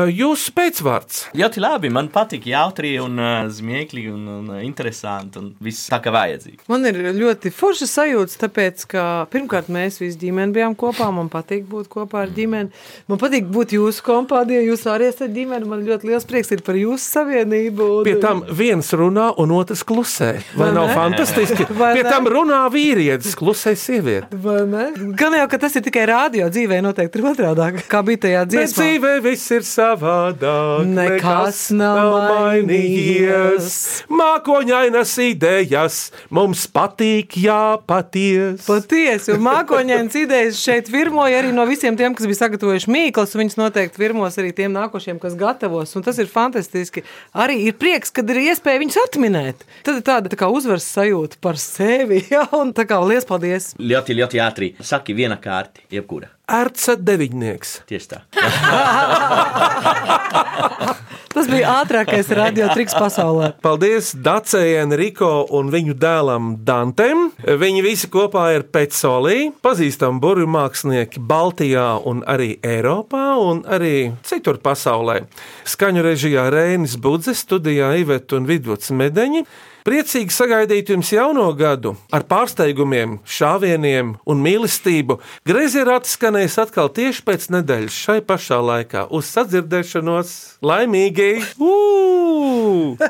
Jūsu 0.09 0.55
pēcvārds. 0.57 1.19
Ļoti 1.37 1.61
labi, 1.61 1.91
man 1.93 2.07
patīk 2.09 2.47
jautri 2.49 2.95
un 3.03 3.21
smieklīgi 3.53 4.09
un, 4.09 4.23
un 4.39 4.55
interesanti 4.65 5.37
un 5.43 5.51
viss 5.61 5.91
tā 5.93 5.99
kā 6.01 6.15
vajadzīgi. 6.15 6.63
Man 6.73 6.89
ir 6.89 6.97
ļoti 7.19 7.53
forša 7.53 7.91
sajūta, 7.93 8.39
tāpēc, 8.47 8.87
ka 8.89 9.03
pirmkārt 9.35 9.69
mēs 9.69 10.01
visi 10.01 10.17
ģimeni 10.23 10.57
bijām 10.57 10.79
kopā. 10.81 11.11
Man 11.13 11.29
patīk 11.29 11.69
būt 11.69 11.93
kopā 11.93 12.25
ar 12.25 12.33
ģimeni. 12.33 12.73
Man 13.13 13.21
patīk 13.21 13.53
būt 13.53 13.77
jūsu 13.77 14.07
kompānijā, 14.09 14.65
jūs 14.65 14.87
arī 14.89 15.11
esat 15.13 15.37
ģimene. 15.37 15.69
Man 15.69 15.85
ļoti 15.85 16.09
liels 16.09 16.25
prieks 16.29 16.55
ir 16.57 16.65
par 16.65 16.81
jūsu 16.81 17.05
savienību. 17.19 17.91
Un... 17.99 18.09
Pie 18.09 18.17
tam 18.25 18.41
viens 18.49 18.95
runā 18.97 19.29
un 19.45 19.53
otrs 19.61 19.85
klusē. 19.85 20.33
Vai, 20.55 20.71
Vai 20.71 20.73
nav 20.81 20.89
ne? 20.89 20.99
fantastiski? 21.03 21.69
Vai 21.77 21.93
Pie 22.01 22.09
ne? 22.09 22.17
tam 22.17 22.33
runā 22.33 22.65
vīrietis, 22.73 23.37
klusē 23.37 23.77
sieviete. 23.77 24.38
Vai 24.42 24.61
ne? 24.68 24.85
Gan 25.18 25.35
jau, 25.35 25.46
ka 25.51 25.59
tas 25.64 25.74
ir 25.79 25.83
tikai 25.87 26.05
rādio 26.11 26.46
dzīvē, 26.53 26.79
noteikti 26.85 27.18
ir 27.18 27.27
otrādi. 27.31 27.83
Kā 27.90 28.03
bija 28.07 28.20
tajā 28.24 28.42
Bet 28.44 28.53
dziesmā? 28.53 28.85
dzīvē 28.85 29.12
viss 29.24 29.51
ir 29.57 29.64
savādāk. 29.66 30.85
Nekas 30.87 31.61
nav 31.74 32.12
mainījies. 32.29 33.79
Mākoņainas 34.12 35.14
idejas 35.24 35.98
mums 36.35 36.66
patīk, 36.70 37.38
jā, 37.42 37.79
paties. 37.88 38.66
Patiesi, 38.68 39.33
un 39.35 39.42
mākoņdienas 39.46 40.18
idejas 40.20 40.61
šeit 40.62 40.90
virmoja 40.92 41.40
arī 41.42 41.53
no 41.57 41.64
visiem 41.68 41.96
tiem, 41.98 42.14
kas 42.18 42.29
bija 42.29 42.42
sagatavojuši 42.44 42.92
mīklas. 42.94 43.35
Viņus 43.38 43.59
noteikti 43.61 44.03
virmos 44.03 44.38
arī 44.40 44.53
tiem 44.57 44.74
nākošiem, 44.77 45.18
kas 45.22 45.37
gatavos. 45.38 45.94
Un 45.98 46.05
tas 46.07 46.18
ir 46.20 46.29
fantastiski. 46.31 47.03
Arī 47.38 47.59
ir 47.68 47.77
prieks, 47.81 48.12
kad 48.14 48.29
ir 48.31 48.42
iespēja 48.48 48.83
viņus 48.83 49.01
atminēt. 49.07 49.64
Tad 49.87 50.01
ir 50.01 50.05
tāda 50.07 50.33
tā 50.33 50.38
kā 50.40 50.51
uzvaras 50.53 50.87
sajūta 50.94 51.40
par 51.44 51.59
sevi. 51.61 52.20
Jā, 52.35 52.44
un 52.59 52.74
tā 52.77 52.85
kā 52.88 52.98
liels 53.03 53.24
paldies! 53.29 53.70
Ļoti, 53.81 54.16
ļoti 54.20 54.28
ātri. 54.37 54.77
Saki, 54.85 55.17
viena 55.17 55.41
kārta, 55.41 55.81
jebkura. 55.88 56.29
Erca 56.49 56.97
deviņnieks. 56.97 57.83
Tieši 57.88 58.09
tā. 58.09 58.23
Tas 61.29 61.45
bija 61.47 61.75
ātrākais 61.83 62.31
radiotriks 62.35 62.95
pasaulē. 62.97 63.53
Paldies 63.62 64.14
Dacei, 64.17 64.79
Enrico 64.81 65.45
un 65.55 65.69
viņu 65.71 65.95
dēlam 66.01 66.57
Dantem. 66.64 67.29
Viņi 67.45 67.83
visi 67.85 68.09
kopā 68.11 68.57
ir 68.57 68.64
pēcsolī, 68.73 69.53
pazīstami 69.62 70.21
burbuļu 70.25 70.49
mākslinieki 70.51 71.21
Baltijā 71.29 72.01
un 72.09 72.25
arī 72.27 72.57
Eiropā 72.64 73.37
un 73.45 73.62
arī 73.69 74.12
citur 74.27 74.59
pasaulē. 74.64 75.21
Skaņu 75.69 76.03
režijā 76.05 76.49
Rēnis 76.51 76.97
Budzes, 77.01 77.45
studijā 77.45 77.93
Iveta 78.01 78.41
un 78.41 78.49
Vidvuds 78.49 78.91
Medeņi. 78.91 79.45
Priecīgi 79.88 80.35
sagaidīt 80.37 80.90
jums 80.92 81.09
jauno 81.14 81.46
gadu 81.57 81.94
ar 82.12 82.27
pārsteigumiem, 82.29 83.14
šāvieniem 83.24 84.11
un 84.29 84.42
mīlestību. 84.44 85.16
Greizi 85.48 85.81
ir 85.81 85.88
atskanējis 85.94 86.59
atkal 86.66 86.92
tieši 86.92 87.24
pēc 87.24 87.48
nedēļas 87.57 87.96
šai 88.03 88.18
pašā 88.29 88.61
laikā. 88.68 89.07
Uz 89.09 89.33
sadzirdēšanos 89.33 90.37
laimīgi! 90.61 91.31
Ū! 91.57 93.01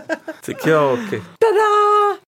Cik 0.46 0.70
jauki! 0.70 1.24
Tadā! 1.42 2.27